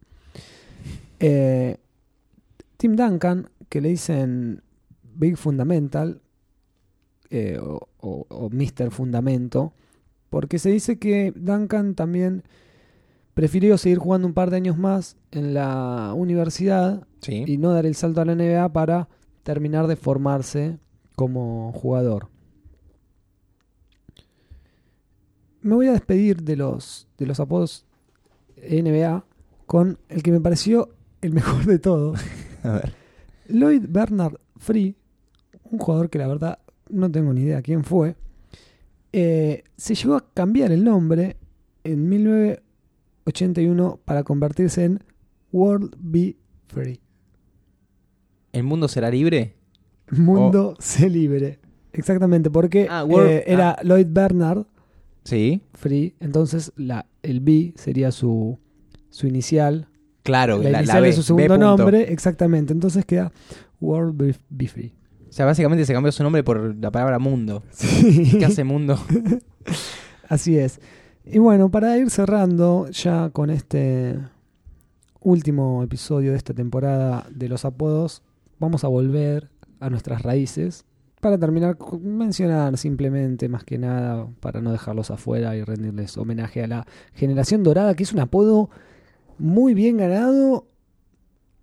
Eh, 1.20 1.78
Tim 2.78 2.96
Duncan, 2.96 3.50
que 3.70 3.82
le 3.82 3.90
dicen 3.90 4.62
Big 5.16 5.38
Fundamental 5.38 6.22
eh, 7.30 7.58
o, 7.62 7.88
o- 8.00 8.26
o 8.30 8.50
Mr. 8.50 8.92
Fundamento, 8.92 9.74
porque 10.30 10.60
se 10.60 10.70
dice 10.70 10.98
que 11.00 11.32
Duncan 11.36 11.96
también 11.96 12.44
prefirió 13.34 13.78
seguir 13.78 14.00
jugando 14.00 14.28
un 14.28 14.34
par 14.34 14.50
de 14.50 14.58
años 14.58 14.78
más 14.78 15.16
en 15.32 15.54
la 15.54 16.14
universidad 16.16 17.08
Sí. 17.22 17.44
y 17.48 17.58
no 17.58 17.72
dar 17.72 17.86
el 17.86 17.96
salto 17.96 18.20
a 18.22 18.26
la 18.26 18.36
NBA 18.36 18.74
para 18.74 19.08
terminar 19.44 19.88
de 19.88 19.96
formarse 19.96 20.78
como 21.16 21.72
jugador. 21.74 22.30
Me 25.62 25.76
voy 25.76 25.88
a 25.88 25.92
despedir 25.92 26.42
de 26.42 26.56
los, 26.56 27.08
de 27.18 27.26
los 27.28 27.40
apodos 27.40 27.86
NBA 28.58 29.26
con 29.66 30.00
el 30.10 30.24
que 30.24 30.32
me 30.32 30.42
pareció 30.42 30.90
el 31.22 31.34
mejor 31.34 31.66
de 31.66 31.80
todos. 31.80 32.20
A 32.64 32.72
ver. 32.74 32.94
Lloyd 33.48 33.86
Bernard 33.88 34.38
Free, 34.58 34.96
un 35.64 35.80
jugador 35.80 36.10
que 36.10 36.20
la 36.20 36.28
verdad 36.28 36.60
no 36.90 37.12
tengo 37.12 37.34
ni 37.34 37.42
idea 37.42 37.62
quién 37.62 37.84
fue, 37.84 38.16
eh, 39.14 39.64
se 39.78 39.96
llegó 39.96 40.16
a 40.16 40.26
cambiar 40.34 40.72
el 40.72 40.84
nombre 40.84 41.38
en 41.84 42.08
1981 42.10 44.00
para 44.06 44.24
convertirse 44.24 44.86
en 44.86 45.04
World 45.52 45.96
Be 46.00 46.38
Free. 46.68 47.02
¿El 48.54 48.64
mundo 48.64 48.88
será 48.88 49.10
libre? 49.10 49.56
Mundo 50.12 50.76
se 50.80 51.10
libre. 51.10 51.60
Exactamente, 51.94 52.50
porque 52.50 52.88
Ah, 52.90 53.04
World- 53.04 53.30
eh, 53.30 53.44
era 53.48 53.78
Lloyd 53.84 54.08
Bernard 54.10 54.66
Sí. 55.24 55.62
Free, 55.74 56.16
entonces 56.20 56.72
la, 56.76 57.06
el 57.22 57.42
B 57.42 57.74
sería 57.76 58.12
su, 58.12 58.58
su 59.10 59.28
inicial, 59.28 59.88
Claro, 60.24 60.58
la, 60.58 60.64
la, 60.64 60.70
la 60.72 60.78
inicial 60.80 61.02
B, 61.02 61.08
de 61.08 61.14
su 61.14 61.24
segundo 61.24 61.58
nombre, 61.58 62.12
exactamente, 62.14 62.74
entonces 62.74 63.06
queda 63.06 63.32
World 63.80 64.16
Be, 64.18 64.36
Be 64.50 64.68
Free. 64.68 64.94
O 65.30 65.32
sea, 65.34 65.46
básicamente 65.46 65.86
se 65.86 65.94
cambió 65.94 66.12
su 66.12 66.24
nombre 66.24 66.44
por 66.44 66.76
la 66.76 66.92
palabra 66.92 67.20
mundo. 67.20 67.64
Sí. 67.72 68.36
¿Qué 68.40 68.46
hace 68.46 68.64
mundo? 68.64 69.00
Así 70.28 70.58
es. 70.58 70.80
Y 71.26 71.40
bueno, 71.40 71.70
para 71.70 71.98
ir 71.98 72.10
cerrando 72.10 72.88
ya 72.90 73.30
con 73.30 73.50
este 73.50 74.18
último 75.20 75.84
episodio 75.84 76.32
de 76.32 76.38
esta 76.38 76.54
temporada 76.54 77.26
de 77.30 77.48
los 77.48 77.64
apodos, 77.66 78.24
vamos 78.60 78.84
a 78.84 78.88
volver 78.88 79.50
a 79.82 79.90
nuestras 79.90 80.22
raíces. 80.22 80.86
Para 81.20 81.38
terminar, 81.38 81.78
mencionar 82.02 82.78
simplemente, 82.78 83.48
más 83.50 83.64
que 83.64 83.78
nada, 83.78 84.28
para 84.40 84.62
no 84.62 84.72
dejarlos 84.72 85.12
afuera 85.12 85.56
y 85.56 85.64
rendirles 85.64 86.18
homenaje 86.18 86.64
a 86.64 86.68
la 86.68 86.88
generación 87.14 87.62
dorada, 87.64 87.94
que 87.94 88.04
es 88.04 88.14
un 88.14 88.20
apodo 88.20 88.70
muy 89.38 89.74
bien 89.74 89.98
ganado, 89.98 90.66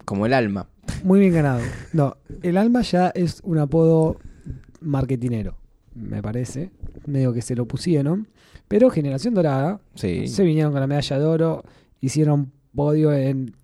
Como 0.04 0.26
el 0.26 0.32
alma. 0.34 0.68
muy 1.02 1.18
bien 1.20 1.32
ganado. 1.32 1.60
No, 1.92 2.16
el 2.42 2.56
alma 2.56 2.82
ya 2.82 3.08
es 3.08 3.40
un 3.42 3.58
apodo 3.58 4.18
marketinero, 4.80 5.56
me 5.94 6.22
parece. 6.22 6.70
Medio 7.06 7.32
que 7.32 7.42
se 7.42 7.56
lo 7.56 7.66
pusieron. 7.66 8.28
Pero 8.68 8.90
Generación 8.90 9.34
Dorada 9.34 9.80
Sí. 9.94 10.28
se 10.28 10.44
vinieron 10.44 10.72
con 10.72 10.80
la 10.80 10.86
medalla 10.86 11.18
de 11.18 11.24
oro, 11.24 11.64
hicieron 12.00 12.52
podio 12.74 13.12
en 13.12 13.56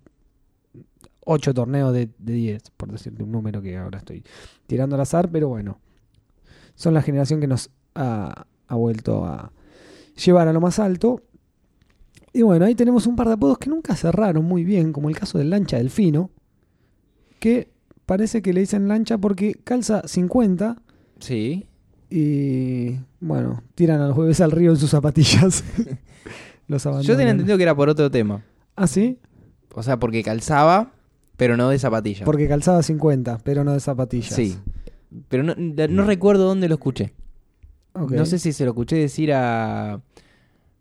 8 1.25 1.53
torneos 1.53 1.93
de, 1.93 2.09
de 2.17 2.33
10, 2.33 2.71
por 2.77 2.91
decirte 2.91 3.23
un 3.23 3.31
número 3.31 3.61
que 3.61 3.77
ahora 3.77 3.99
estoy 3.99 4.23
tirando 4.67 4.95
al 4.95 5.01
azar, 5.01 5.29
pero 5.29 5.49
bueno, 5.49 5.79
son 6.75 6.93
la 6.93 7.01
generación 7.01 7.39
que 7.41 7.47
nos 7.47 7.69
ha, 7.95 8.45
ha 8.67 8.75
vuelto 8.75 9.25
a 9.25 9.51
llevar 10.23 10.47
a 10.47 10.53
lo 10.53 10.61
más 10.61 10.79
alto. 10.79 11.21
Y 12.33 12.41
bueno, 12.41 12.65
ahí 12.65 12.75
tenemos 12.75 13.07
un 13.07 13.15
par 13.15 13.27
de 13.27 13.33
apodos 13.33 13.57
que 13.57 13.69
nunca 13.69 13.95
cerraron 13.95 14.45
muy 14.45 14.63
bien, 14.63 14.91
como 14.93 15.09
el 15.09 15.17
caso 15.17 15.37
del 15.37 15.49
Lancha 15.49 15.77
Delfino, 15.77 16.31
que 17.39 17.71
parece 18.05 18.41
que 18.41 18.53
le 18.53 18.61
dicen 18.61 18.87
lancha 18.87 19.17
porque 19.17 19.55
calza 19.63 20.07
50 20.07 20.77
Sí. 21.19 21.65
Y 22.09 22.97
bueno, 23.19 23.63
tiran 23.73 24.01
a 24.01 24.07
los 24.07 24.17
bebés 24.17 24.41
al 24.41 24.51
río 24.51 24.71
en 24.71 24.77
sus 24.77 24.89
zapatillas. 24.89 25.63
los 26.67 26.83
Yo 26.83 26.89
abandonan. 26.89 27.17
tenía 27.17 27.31
entendido 27.31 27.57
que 27.57 27.63
era 27.63 27.75
por 27.75 27.89
otro 27.89 28.11
tema. 28.11 28.43
¿Ah, 28.75 28.87
sí? 28.87 29.19
O 29.73 29.83
sea, 29.83 29.97
porque 29.99 30.23
calzaba, 30.23 30.91
pero 31.37 31.57
no 31.57 31.69
de 31.69 31.79
zapatilla. 31.79 32.25
Porque 32.25 32.47
calzaba 32.47 32.81
50, 32.83 33.39
pero 33.43 33.63
no 33.63 33.73
de 33.73 33.79
zapatillas. 33.79 34.33
Sí. 34.33 34.57
Pero 35.29 35.43
no, 35.43 35.53
no 35.55 36.03
recuerdo 36.05 36.45
dónde 36.45 36.67
lo 36.67 36.75
escuché. 36.75 37.13
No 37.93 38.25
sé 38.25 38.39
si 38.39 38.51
se 38.51 38.65
lo 38.65 38.71
escuché 38.71 38.97
decir 38.97 39.31
a, 39.33 40.01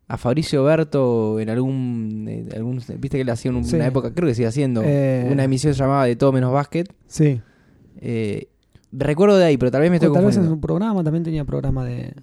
a 0.08 0.16
Fabricio 0.18 0.64
Berto 0.64 1.38
en 1.38 1.48
algún, 1.50 2.26
eh, 2.28 2.48
algún- 2.56 2.78
Viste 2.78 3.10
que 3.10 3.20
él 3.20 3.30
hacía 3.30 3.50
en 3.50 3.56
un- 3.58 3.64
Sí. 3.64 3.76
una 3.76 3.86
época, 3.86 4.12
creo 4.12 4.28
que 4.28 4.34
sigue 4.34 4.48
haciendo, 4.48 4.82
Eh. 4.84 5.28
una 5.30 5.44
emisión 5.44 5.72
llamada 5.74 6.04
De 6.06 6.16
Todo 6.16 6.32
Menos 6.32 6.52
Básquet. 6.52 6.92
Sí. 7.06 7.40
Eh, 8.00 8.48
recuerdo 8.90 9.36
de 9.36 9.44
ahí, 9.44 9.56
pero 9.56 9.70
tal 9.70 9.82
vez 9.82 9.90
me 9.90 9.96
estoy 9.96 10.08
O 10.10 10.12
tal 10.12 10.24
vez 10.26 10.36
en 10.36 10.48
su 10.48 10.60
programa 10.60 11.04
también 11.04 11.22
tenía 11.22 11.44
programa 11.44 11.84
de... 11.84 12.14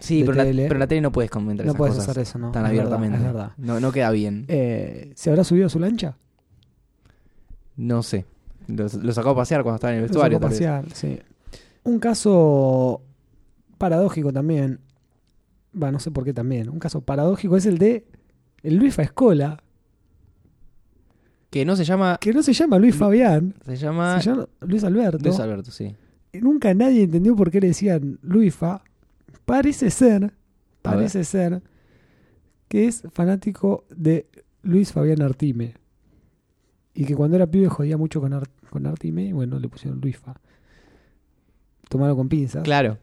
Sí, 0.00 0.20
de 0.20 0.26
pero, 0.26 0.32
en 0.32 0.38
la, 0.38 0.44
tele. 0.44 0.62
pero 0.64 0.74
en 0.74 0.80
la 0.80 0.86
tele 0.88 1.00
no 1.00 1.12
puedes 1.12 1.30
comentar 1.30 1.64
No 1.64 1.70
esas 1.72 1.78
puedes 1.78 1.94
cosas 1.94 2.08
hacer 2.10 2.22
eso, 2.22 2.38
¿no? 2.38 2.50
tan 2.50 2.66
Es 2.66 2.72
verdad, 2.72 2.92
abiertamente. 2.94 3.16
es 3.18 3.24
verdad. 3.32 3.52
No, 3.56 3.78
no 3.80 3.92
queda 3.92 4.10
bien. 4.10 4.44
Eh, 4.48 5.12
¿Se 5.14 5.30
habrá 5.30 5.42
subido 5.44 5.66
a 5.66 5.70
su 5.70 5.78
lancha? 5.78 6.18
No 7.76 8.02
sé. 8.02 8.24
Lo, 8.68 8.86
lo 9.02 9.12
sacó 9.12 9.30
a 9.30 9.36
pasear 9.36 9.62
cuando 9.62 9.76
estaba 9.76 9.92
en 9.92 9.98
el 9.98 10.02
Lo 10.04 10.08
vestuario. 10.08 10.36
sacó 10.38 10.46
a 10.46 10.48
pasear, 10.50 10.92
sí. 10.92 11.18
Un 11.84 11.98
caso 11.98 13.02
paradójico 13.78 14.32
también. 14.32 14.80
Va, 15.80 15.92
no 15.92 15.98
sé 16.00 16.10
por 16.10 16.24
qué 16.24 16.32
también. 16.32 16.68
Un 16.68 16.78
caso 16.78 17.00
paradójico 17.02 17.56
es 17.56 17.66
el 17.66 17.78
de 17.78 18.06
el 18.62 18.76
Luis 18.76 18.94
Faescola, 18.94 19.62
Que 21.50 21.64
no 21.64 21.76
se 21.76 21.84
llama. 21.84 22.18
que 22.20 22.32
no 22.32 22.42
se 22.42 22.52
llama 22.52 22.78
Luis 22.78 22.96
Fabián, 22.96 23.54
Se 23.64 23.76
llama. 23.76 24.20
se 24.20 24.30
llama 24.30 24.48
Luis 24.60 24.82
Alberto. 24.84 25.18
Luis 25.22 25.38
Alberto, 25.38 25.70
sí. 25.70 25.94
Y 26.32 26.38
nunca 26.40 26.74
nadie 26.74 27.02
entendió 27.04 27.36
por 27.36 27.50
qué 27.50 27.60
le 27.60 27.68
decían 27.68 28.18
Luifa. 28.22 28.82
Parece 29.44 29.90
ser, 29.90 30.32
parece 30.82 31.22
ser 31.24 31.62
que 32.68 32.86
es 32.88 33.04
fanático 33.12 33.84
de 33.94 34.26
Luis 34.62 34.92
Fabián 34.92 35.22
Artime. 35.22 35.74
Y 36.98 37.04
que 37.04 37.14
cuando 37.14 37.36
era 37.36 37.46
pibe 37.46 37.68
jodía 37.68 37.96
mucho 37.96 38.20
con, 38.20 38.32
Ar- 38.32 38.48
con 38.70 38.86
Artime 38.86 39.24
y 39.26 39.32
bueno, 39.32 39.58
le 39.58 39.68
pusieron 39.68 40.00
Luifa. 40.00 40.34
Tomaron 41.88 42.16
con 42.16 42.28
pinzas. 42.28 42.62
Claro. 42.64 42.98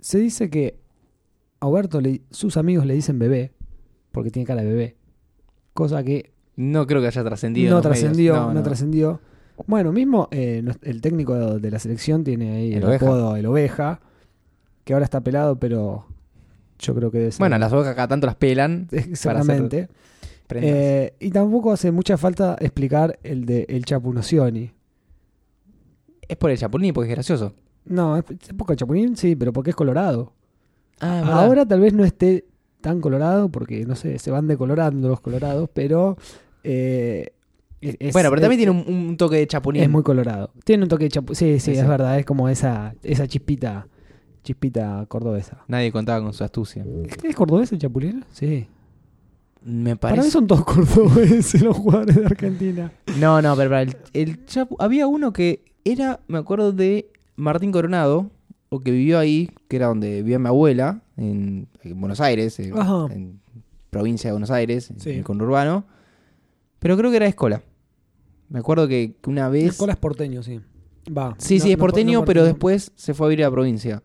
Se 0.00 0.18
dice 0.18 0.48
que 0.50 0.76
a 1.60 1.66
Huberto 1.66 2.00
le- 2.00 2.22
sus 2.30 2.56
amigos 2.56 2.86
le 2.86 2.94
dicen 2.94 3.18
bebé, 3.18 3.52
porque 4.12 4.30
tiene 4.30 4.46
cara 4.46 4.62
de 4.62 4.68
bebé. 4.68 4.96
Cosa 5.74 6.02
que 6.02 6.32
No 6.56 6.86
creo 6.86 7.00
que 7.00 7.08
haya 7.08 7.24
trascendido. 7.24 7.68
en 7.68 7.74
no 7.74 7.80
trascendió, 7.82 8.34
No, 8.36 8.46
no, 8.48 8.54
no. 8.54 8.62
trascendió. 8.62 9.20
Bueno, 9.66 9.92
mismo 9.92 10.28
eh, 10.30 10.62
el 10.82 11.00
técnico 11.00 11.58
de 11.58 11.70
la 11.70 11.78
selección 11.78 12.24
tiene 12.24 12.52
ahí 12.52 12.72
El 12.74 12.82
el, 12.84 12.94
apodo 12.94 13.36
El 13.36 13.46
Oveja, 13.46 14.00
que 14.84 14.92
ahora 14.94 15.04
está 15.04 15.20
pelado, 15.20 15.56
pero 15.56 16.06
yo 16.78 16.94
creo 16.94 17.10
que 17.10 17.30
Bueno, 17.38 17.58
las 17.58 17.72
ovejas 17.72 17.92
acá 17.92 18.08
tanto 18.08 18.26
las 18.26 18.36
pelan. 18.36 18.88
Exactamente. 18.92 19.86
prendas. 19.88 19.96
Eh, 20.50 21.14
y 21.20 21.30
tampoco 21.30 21.72
hace 21.72 21.90
mucha 21.90 22.16
falta 22.18 22.56
explicar 22.60 23.18
el 23.22 23.46
de 23.46 23.64
El 23.68 23.84
Chapu 23.84 24.12
Nocioni. 24.12 24.70
es 26.28 26.36
por 26.36 26.50
el 26.50 26.58
chapulín, 26.58 26.92
porque 26.94 27.10
es 27.10 27.16
gracioso. 27.16 27.54
No, 27.84 28.16
es, 28.16 28.24
es 28.30 28.52
poco 28.54 28.72
el 28.72 28.78
Chapulín, 28.78 29.16
sí, 29.16 29.34
pero 29.34 29.52
porque 29.52 29.70
es 29.70 29.76
colorado. 29.76 30.32
Ah, 31.00 31.42
Ahora 31.42 31.66
tal 31.66 31.80
vez 31.80 31.92
no 31.92 32.04
esté 32.04 32.44
tan 32.80 33.00
colorado 33.00 33.48
porque, 33.48 33.84
no 33.86 33.96
sé, 33.96 34.18
se 34.18 34.30
van 34.30 34.46
decolorando 34.46 35.08
los 35.08 35.20
colorados, 35.20 35.68
pero... 35.74 36.16
eh, 36.62 37.32
es- 37.80 38.12
bueno, 38.12 38.30
pero 38.30 38.40
también 38.40 38.58
tiene 38.60 38.70
un, 38.70 38.84
un 39.08 39.16
toque 39.16 39.36
de 39.36 39.46
chapulín. 39.48 39.82
Es 39.82 39.90
muy 39.90 40.04
colorado. 40.04 40.52
Tiene 40.64 40.84
un 40.84 40.88
toque 40.88 41.08
de. 41.08 41.10
Sí, 41.34 41.58
sí, 41.58 41.58
Sí, 41.58 41.72
es 41.72 41.88
verdad. 41.88 42.16
Es 42.20 42.24
como 42.24 42.48
esa, 42.48 42.94
esa 43.02 43.26
chispita, 43.26 43.88
chispita 44.44 45.04
cordobesa. 45.08 45.64
Nadie 45.66 45.90
contaba 45.90 46.22
con 46.22 46.32
su 46.32 46.44
astucia. 46.44 46.86
¿Es 47.24 47.34
cordobés 47.34 47.72
el 47.72 47.80
chapulín? 47.80 48.24
Sí. 48.30 48.68
Me 49.64 49.96
Para 49.96 50.22
mí 50.22 50.30
son 50.30 50.46
todos 50.46 50.64
cordobeses 50.64 51.62
los 51.62 51.76
jugadores 51.76 52.16
de 52.16 52.26
Argentina. 52.26 52.92
No, 53.18 53.40
no, 53.40 53.56
pero 53.56 53.70
para 53.70 53.82
el, 53.82 53.96
el 54.12 54.44
Chapu- 54.46 54.76
Había 54.78 55.06
uno 55.06 55.32
que 55.32 55.64
era, 55.84 56.20
me 56.28 56.38
acuerdo 56.38 56.72
de 56.72 57.10
Martín 57.36 57.70
Coronado, 57.72 58.30
o 58.70 58.80
que 58.80 58.90
vivió 58.90 59.18
ahí, 59.18 59.50
que 59.68 59.76
era 59.76 59.86
donde 59.86 60.16
vivía 60.22 60.38
mi 60.38 60.48
abuela, 60.48 61.02
en, 61.16 61.68
en 61.82 62.00
Buenos 62.00 62.20
Aires, 62.20 62.58
en, 62.58 62.76
Ajá. 62.78 63.06
en 63.12 63.40
provincia 63.90 64.28
de 64.28 64.32
Buenos 64.32 64.50
Aires, 64.50 64.92
Sí. 64.96 65.10
en 65.10 65.18
el 65.18 65.24
conurbano. 65.24 65.84
Pero 66.78 66.96
creo 66.96 67.10
que 67.10 67.16
era 67.18 67.24
de 67.26 67.30
Escola. 67.30 67.62
Me 68.48 68.58
acuerdo 68.58 68.88
que 68.88 69.14
una 69.26 69.48
vez. 69.48 69.64
Escola 69.66 69.92
es 69.92 69.98
porteño, 69.98 70.42
sí. 70.42 70.60
Va. 71.16 71.34
Sí, 71.38 71.58
No- 71.58 71.64
sí, 71.64 71.70
es 71.72 71.76
porteño, 71.78 72.20
no 72.20 72.24
pero 72.24 72.44
después 72.44 72.92
se 72.96 73.14
fue 73.14 73.26
a 73.26 73.30
vivir 73.30 73.44
a 73.44 73.48
la 73.48 73.52
provincia. 73.54 74.02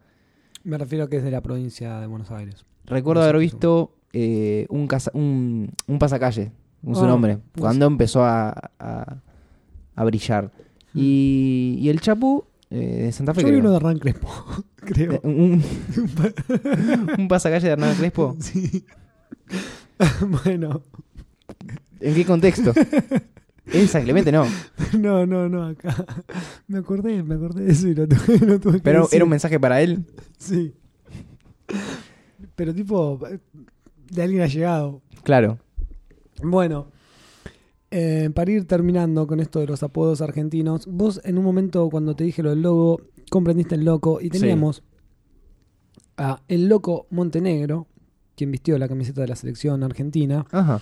Me 0.64 0.78
refiero 0.78 1.06
a 1.06 1.10
que 1.10 1.18
es 1.18 1.24
de 1.24 1.32
la 1.32 1.42
provincia 1.42 2.00
de 2.00 2.08
Buenos 2.08 2.30
Aires. 2.32 2.66
Recuerdo 2.86 3.24
haber 3.24 3.38
visto 3.38 3.94
eh, 4.14 4.66
un, 4.70 4.88
casa- 4.88 5.12
un, 5.14 5.70
un 5.88 6.00
pasacalle, 6.00 6.52
un 6.84 6.96
su 6.96 7.04
Ah, 7.04 7.08
nombre, 7.08 7.36
no 7.36 7.42
cuando 7.60 7.86
empezó 7.86 8.24
a, 8.24 8.50
a, 8.80 9.18
a 9.96 10.04
brillar. 10.04 10.52
Y, 10.94 11.78
y 11.80 11.90
el 11.90 12.00
Chapu 12.02 12.46
eh, 12.70 13.04
de 13.06 13.12
Santa 13.12 13.34
Fe, 13.34 13.42
Yo 13.42 13.50
vi 13.50 13.56
uno 13.56 13.70
de 13.72 13.78
Hernán 13.78 14.00
Crespo, 14.00 14.30
creo. 14.78 15.14
Eh, 15.14 15.20
un, 15.24 15.62
un 17.18 17.28
pasacalle 17.28 17.68
de 17.68 17.74
Hernán 17.74 17.96
Crespo. 17.96 18.36
sí. 18.40 18.86
bueno, 20.44 20.82
¿En 22.00 22.14
qué 22.16 22.26
contexto? 22.26 22.74
En 23.72 23.88
San 23.88 24.04
Clemente 24.04 24.32
no. 24.32 24.46
no, 24.98 25.26
no, 25.26 25.50
no, 25.50 25.66
acá. 25.68 25.94
Me 26.68 26.78
acordé, 26.80 27.22
me 27.24 27.36
acordé 27.36 27.66
de 27.66 27.72
eso 27.72 27.88
y 27.88 27.96
lo 27.96 28.08
tuve, 28.08 28.38
lo 28.40 28.60
tuve 28.60 28.74
que 28.78 28.82
Pero 28.84 29.02
decir. 29.02 29.16
era 29.18 29.24
un 29.26 29.30
mensaje 29.32 29.60
para 29.60 29.82
él. 29.82 30.06
Sí. 30.38 30.74
Pero 32.56 32.74
tipo, 32.74 33.20
de 34.12 34.24
alguien 34.24 34.42
ha 34.42 34.48
llegado. 34.48 35.02
Claro. 35.24 35.60
Bueno, 36.42 36.88
eh, 37.90 38.30
para 38.34 38.52
ir 38.52 38.66
terminando 38.68 39.28
con 39.28 39.40
esto 39.40 39.60
de 39.60 39.68
los 39.68 39.82
apodos 39.84 40.22
argentinos, 40.22 40.86
vos 40.88 41.22
en 41.24 41.38
un 41.38 41.44
momento 41.44 41.90
cuando 41.90 42.16
te 42.16 42.24
dije 42.26 42.44
lo 42.44 42.50
del 42.50 42.62
logo, 42.62 43.02
comprendiste 43.30 43.76
el 43.76 43.86
loco 43.86 44.20
y 44.22 44.30
teníamos 44.30 44.84
a 46.18 46.42
el 46.48 46.68
loco 46.68 47.08
Montenegro, 47.12 47.88
quien 48.36 48.52
vistió 48.52 48.78
la 48.78 48.88
camiseta 48.88 49.22
de 49.22 49.28
la 49.28 49.36
selección 49.36 49.84
argentina, 49.84 50.46
Ajá. 50.52 50.82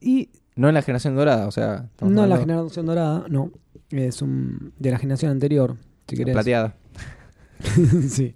y 0.00 0.28
No 0.54 0.68
en 0.68 0.74
la 0.74 0.82
generación 0.82 1.16
dorada, 1.16 1.46
o 1.46 1.50
sea. 1.50 1.88
no 2.00 2.08
la 2.08 2.34
hablando 2.34 2.40
generación 2.40 2.86
dorada, 2.86 3.24
no, 3.28 3.50
es 3.90 4.20
un 4.20 4.72
de 4.78 4.90
la 4.90 4.98
generación 4.98 5.30
anterior, 5.30 5.76
si 6.08 6.16
querés. 6.16 6.34
Plateada. 6.34 6.76
sí. 8.08 8.34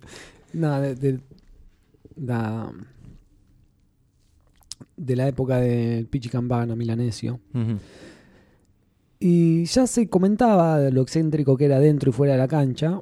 No, 0.53 0.81
de, 0.81 0.95
de 0.95 1.21
la 2.17 2.73
de 4.97 5.17
la 5.17 5.29
época 5.29 5.59
del 5.61 6.07
Pichi 6.07 6.29
Campana, 6.29 6.75
Milanesio. 6.77 7.41
Y 9.19 9.65
ya 9.65 9.87
se 9.87 10.09
comentaba 10.09 10.79
de 10.79 10.93
lo 10.93 11.03
excéntrico 11.03 11.57
que 11.57 11.65
era 11.65 11.81
dentro 11.81 12.11
y 12.11 12.13
fuera 12.13 12.35
de 12.35 12.39
la 12.39 12.49
cancha, 12.49 13.01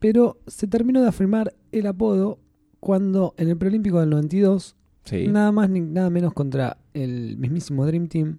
pero 0.00 0.38
se 0.46 0.66
terminó 0.66 1.00
de 1.00 1.08
afirmar 1.08 1.54
el 1.70 1.86
apodo 1.86 2.38
cuando 2.80 3.34
en 3.36 3.48
el 3.48 3.56
preolímpico 3.56 4.00
del 4.00 4.10
92, 4.10 4.74
Sí. 5.04 5.28
nada 5.28 5.50
más 5.52 5.68
ni 5.70 5.80
nada 5.80 6.10
menos 6.10 6.32
contra 6.32 6.78
el 6.94 7.36
mismísimo 7.38 7.86
Dream 7.86 8.08
Team. 8.08 8.38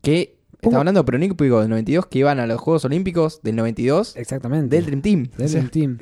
Que 0.00 0.36
estaba 0.60 0.78
hablando 0.78 1.00
de 1.00 1.04
Preolímpico 1.04 1.60
del 1.60 1.68
92 1.70 2.06
que 2.06 2.18
iban 2.20 2.38
a 2.40 2.46
los 2.46 2.58
Juegos 2.60 2.84
Olímpicos 2.86 3.40
del 3.42 3.56
92 3.56 4.16
Exactamente. 4.16 4.76
del 4.76 4.86
Dream 4.86 5.02
Team. 5.02 5.22
del 5.36 5.46
O 5.46 5.48
sea, 5.48 5.60
Dream 5.62 5.70
Team. 5.70 5.98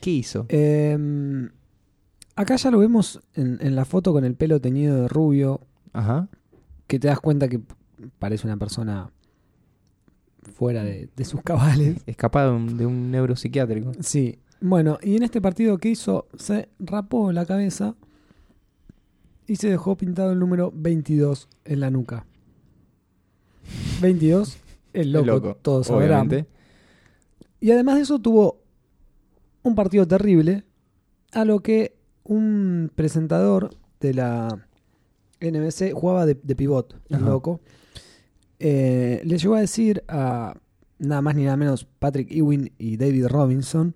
¿Qué 0.00 0.10
hizo? 0.10 0.46
Eh, 0.48 1.48
acá 2.36 2.56
ya 2.56 2.70
lo 2.70 2.78
vemos 2.78 3.20
en, 3.34 3.58
en 3.60 3.74
la 3.74 3.84
foto 3.84 4.12
con 4.12 4.24
el 4.24 4.34
pelo 4.34 4.60
teñido 4.60 5.02
de 5.02 5.08
rubio, 5.08 5.60
Ajá. 5.92 6.28
que 6.86 6.98
te 6.98 7.08
das 7.08 7.20
cuenta 7.20 7.48
que 7.48 7.60
parece 8.18 8.46
una 8.46 8.56
persona 8.56 9.10
fuera 10.54 10.84
de, 10.84 11.08
de 11.16 11.24
sus 11.24 11.42
cabales. 11.42 12.02
Escapado 12.06 12.52
de 12.52 12.56
un, 12.56 12.76
de 12.76 12.86
un 12.86 13.10
neuropsiquiátrico. 13.10 13.92
Sí. 14.00 14.38
Bueno, 14.60 14.98
y 15.02 15.16
en 15.16 15.22
este 15.22 15.40
partido 15.40 15.76
que 15.78 15.88
hizo, 15.90 16.28
se 16.38 16.68
rapó 16.78 17.32
la 17.32 17.44
cabeza 17.44 17.94
y 19.46 19.56
se 19.56 19.68
dejó 19.68 19.96
pintado 19.96 20.32
el 20.32 20.38
número 20.38 20.72
22 20.74 21.48
en 21.64 21.80
la 21.80 21.90
nuca. 21.90 22.26
22, 24.00 24.58
el 24.92 25.12
loco, 25.12 25.20
El 25.22 25.26
loco, 25.26 25.58
todos 25.62 25.86
sabrán. 25.88 26.46
Y 27.60 27.70
además 27.70 27.96
de 27.96 28.02
eso 28.02 28.18
tuvo 28.18 28.60
un 29.62 29.74
partido 29.74 30.06
terrible, 30.06 30.64
a 31.32 31.44
lo 31.44 31.60
que 31.60 31.95
un 32.26 32.90
presentador 32.94 33.70
de 34.00 34.14
la 34.14 34.66
NBC 35.40 35.92
jugaba 35.92 36.26
de, 36.26 36.34
de 36.34 36.56
pivot, 36.56 36.96
el 37.08 37.24
loco. 37.24 37.60
Eh, 38.58 39.20
le 39.24 39.38
llegó 39.38 39.54
a 39.54 39.60
decir 39.60 40.02
a 40.08 40.56
nada 40.98 41.20
más 41.22 41.34
ni 41.34 41.44
nada 41.44 41.56
menos 41.56 41.84
Patrick 41.84 42.30
Ewing 42.30 42.72
y 42.78 42.96
David 42.96 43.26
Robinson, 43.26 43.94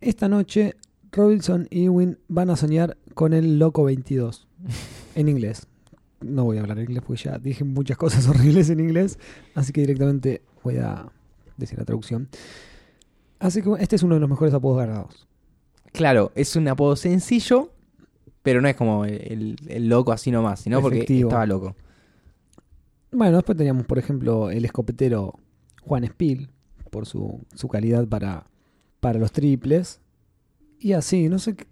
esta 0.00 0.28
noche 0.28 0.76
Robinson 1.10 1.66
y 1.70 1.84
Ewing 1.84 2.18
van 2.28 2.50
a 2.50 2.56
soñar 2.56 2.96
con 3.14 3.32
el 3.32 3.58
loco 3.58 3.84
22, 3.84 4.46
en 5.14 5.28
inglés. 5.28 5.66
No 6.20 6.44
voy 6.44 6.58
a 6.58 6.60
hablar 6.60 6.78
inglés 6.78 7.02
porque 7.04 7.24
ya 7.24 7.38
dije 7.38 7.64
muchas 7.64 7.96
cosas 7.96 8.26
horribles 8.28 8.70
en 8.70 8.80
inglés, 8.80 9.18
así 9.54 9.72
que 9.72 9.80
directamente 9.80 10.42
voy 10.62 10.76
a 10.76 11.10
decir 11.56 11.78
la 11.78 11.84
traducción. 11.84 12.28
Así 13.40 13.60
que 13.60 13.70
este 13.80 13.96
es 13.96 14.02
uno 14.04 14.14
de 14.14 14.20
los 14.20 14.30
mejores 14.30 14.54
apodos 14.54 14.78
ganados. 14.78 15.26
Claro, 15.92 16.32
es 16.34 16.56
un 16.56 16.66
apodo 16.68 16.96
sencillo, 16.96 17.70
pero 18.42 18.60
no 18.60 18.68
es 18.68 18.76
como 18.76 19.04
el, 19.04 19.56
loco 19.88 20.12
así 20.12 20.30
nomás, 20.30 20.60
sino 20.60 20.80
porque 20.80 21.04
estaba 21.08 21.46
loco. 21.46 21.76
Bueno, 23.10 23.36
después 23.36 23.56
teníamos, 23.58 23.86
por 23.86 23.98
ejemplo, 23.98 24.50
el 24.50 24.64
escopetero 24.64 25.34
Juan 25.82 26.04
Spiel, 26.06 26.48
por 26.90 27.06
su, 27.06 27.40
su 27.54 27.68
calidad 27.68 28.06
para, 28.08 28.46
para 29.00 29.18
los 29.18 29.32
triples. 29.32 30.00
Y 30.78 30.94
así, 30.94 31.28
no 31.28 31.38
sé. 31.38 31.54
qué- 31.56 31.66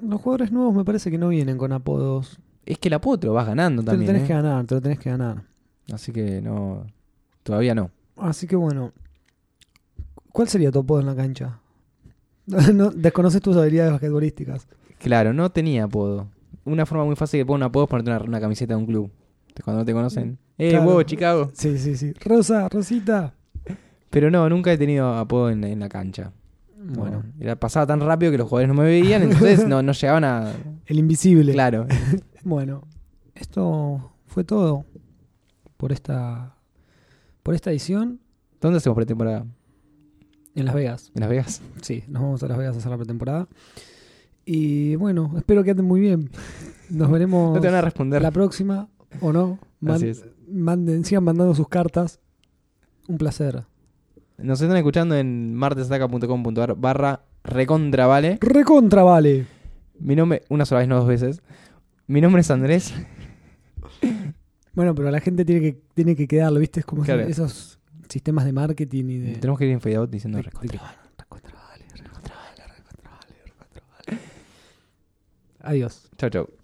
Los 0.00 0.20
jugadores 0.20 0.52
nuevos 0.52 0.74
me 0.74 0.84
parece 0.84 1.10
que 1.10 1.18
no 1.18 1.28
vienen 1.28 1.58
con 1.58 1.72
apodos. 1.72 2.38
Es 2.64 2.78
que 2.78 2.88
el 2.88 2.94
apodo 2.94 3.18
te 3.18 3.26
lo 3.26 3.32
vas 3.32 3.46
ganando 3.46 3.82
Te 3.82 3.86
lo 3.86 3.92
también. 3.92 4.06
tenés 4.08 4.22
¿eh? 4.24 4.26
que 4.26 4.32
ganar, 4.34 4.66
te 4.66 4.74
lo 4.74 4.80
tenés 4.80 4.98
que 4.98 5.10
ganar. 5.10 5.42
Así 5.92 6.12
que 6.12 6.40
no. 6.42 6.86
Todavía 7.42 7.74
no. 7.74 7.90
Así 8.16 8.46
que 8.46 8.56
bueno. 8.56 8.92
¿Cuál 10.32 10.48
sería 10.48 10.70
tu 10.70 10.80
apodo 10.80 11.00
en 11.00 11.06
la 11.06 11.16
cancha? 11.16 11.60
no, 12.74 12.90
desconoces 12.90 13.40
tus 13.40 13.56
habilidades 13.56 13.92
basquetbolísticas. 13.92 14.66
Claro, 14.98 15.32
no 15.32 15.50
tenía 15.50 15.84
apodo. 15.84 16.28
Una 16.64 16.86
forma 16.86 17.04
muy 17.04 17.16
fácil 17.16 17.38
de 17.38 17.46
poner 17.46 17.64
un 17.64 17.68
apodo 17.70 17.84
es 17.84 17.90
ponerte 17.90 18.10
una, 18.10 18.20
una 18.22 18.40
camiseta 18.40 18.74
de 18.74 18.78
un 18.80 18.86
club. 18.86 19.10
Cuando 19.64 19.80
no 19.80 19.86
te 19.86 19.92
conocen. 19.92 20.38
¡Eh, 20.58 20.70
Claro. 20.70 20.84
vos, 20.84 21.06
Chicago! 21.06 21.50
Sí, 21.54 21.78
sí, 21.78 21.96
sí. 21.96 22.12
Rosa, 22.24 22.68
Rosita. 22.68 23.34
Pero 24.10 24.30
no, 24.30 24.48
nunca 24.48 24.72
he 24.72 24.78
tenido 24.78 25.14
apodo 25.14 25.50
en, 25.50 25.64
en 25.64 25.80
la 25.80 25.88
cancha. 25.88 26.32
No, 26.78 27.00
Bueno, 27.00 27.24
era, 27.40 27.56
pasaba 27.56 27.86
tan 27.86 28.00
rápido 28.00 28.30
que 28.32 28.38
los 28.38 28.48
jugadores 28.48 28.68
no 28.74 28.80
me 28.82 28.84
veían, 28.88 29.22
entonces 29.22 29.66
no, 29.66 29.82
no 29.82 29.92
llegaban 29.92 30.24
a. 30.24 30.52
el 30.86 30.98
invisible. 30.98 31.52
Claro. 31.52 31.86
Bueno, 32.44 32.82
esto 33.34 34.12
fue 34.26 34.44
todo 34.44 34.84
por 35.76 35.90
esta 35.90 36.54
por 37.42 37.56
esta 37.56 37.72
edición 37.72 38.20
¿Dónde 38.60 38.76
hacemos 38.76 38.94
pretemporada? 38.94 39.44
En 40.56 40.66
Las 40.66 40.74
Vegas. 40.74 41.12
¿En 41.14 41.20
Las 41.20 41.30
Vegas? 41.30 41.62
Sí, 41.82 42.02
nos 42.08 42.22
vamos 42.22 42.42
a 42.42 42.48
Las 42.48 42.58
Vegas 42.58 42.74
a 42.74 42.78
hacer 42.78 42.90
la 42.90 42.96
pretemporada. 42.98 43.46
Y 44.44 44.96
bueno, 44.96 45.32
espero 45.36 45.62
que 45.64 45.70
anden 45.72 45.86
muy 45.86 46.00
bien. 46.00 46.30
Nos 46.90 47.10
veremos 47.10 47.54
No 47.54 47.60
te 47.60 47.66
van 47.66 47.76
a 47.76 47.80
responder. 47.80 48.22
la 48.22 48.30
próxima 48.30 48.88
o 49.20 49.32
no. 49.32 49.58
Man- 49.80 49.96
Así 49.96 50.08
es. 50.08 50.24
manden, 50.48 51.04
sigan 51.04 51.24
mandando 51.24 51.52
sus 51.54 51.68
cartas. 51.68 52.20
Un 53.08 53.18
placer. 53.18 53.64
Nos 54.38 54.60
están 54.60 54.76
escuchando 54.76 55.16
en 55.16 55.54
martesataca.com.ar 55.54 56.76
barra 56.76 57.22
recontra 57.42 58.06
vale. 58.06 58.38
Recontra 58.40 59.02
vale. 59.02 59.46
Mi 59.98 60.14
nombre, 60.14 60.42
una 60.48 60.64
sola 60.64 60.80
vez, 60.80 60.88
no 60.88 60.96
dos 60.96 61.08
veces. 61.08 61.42
Mi 62.06 62.20
nombre 62.20 62.42
es 62.42 62.50
Andrés. 62.52 62.94
Bueno, 64.74 64.94
pero 64.94 65.10
la 65.10 65.20
gente 65.20 65.44
tiene 65.44 65.60
que 65.60 65.80
tiene 65.94 66.14
que 66.14 66.28
quedarlo, 66.28 66.60
¿viste? 66.60 66.80
Es 66.80 66.86
como 66.86 67.02
Claro. 67.02 67.22
esos 67.22 67.75
sistemas 68.08 68.44
de 68.44 68.52
marketing 68.52 69.04
y 69.10 69.18
de 69.18 69.32
Tenemos 69.36 69.58
que 69.58 69.66
ir 69.66 69.72
en 69.72 69.80
fade 69.80 69.96
out 69.96 70.10
diciendo 70.10 70.40
recontra. 70.40 70.96
recontra 71.18 71.54
vale, 71.54 71.84
recontra 71.94 72.34
vale, 72.34 72.66
recontra 72.66 73.10
vale, 73.10 73.34
recontra 73.44 73.82
vale. 74.06 74.20
Adiós. 75.60 76.10
Chau, 76.16 76.30
chau. 76.30 76.55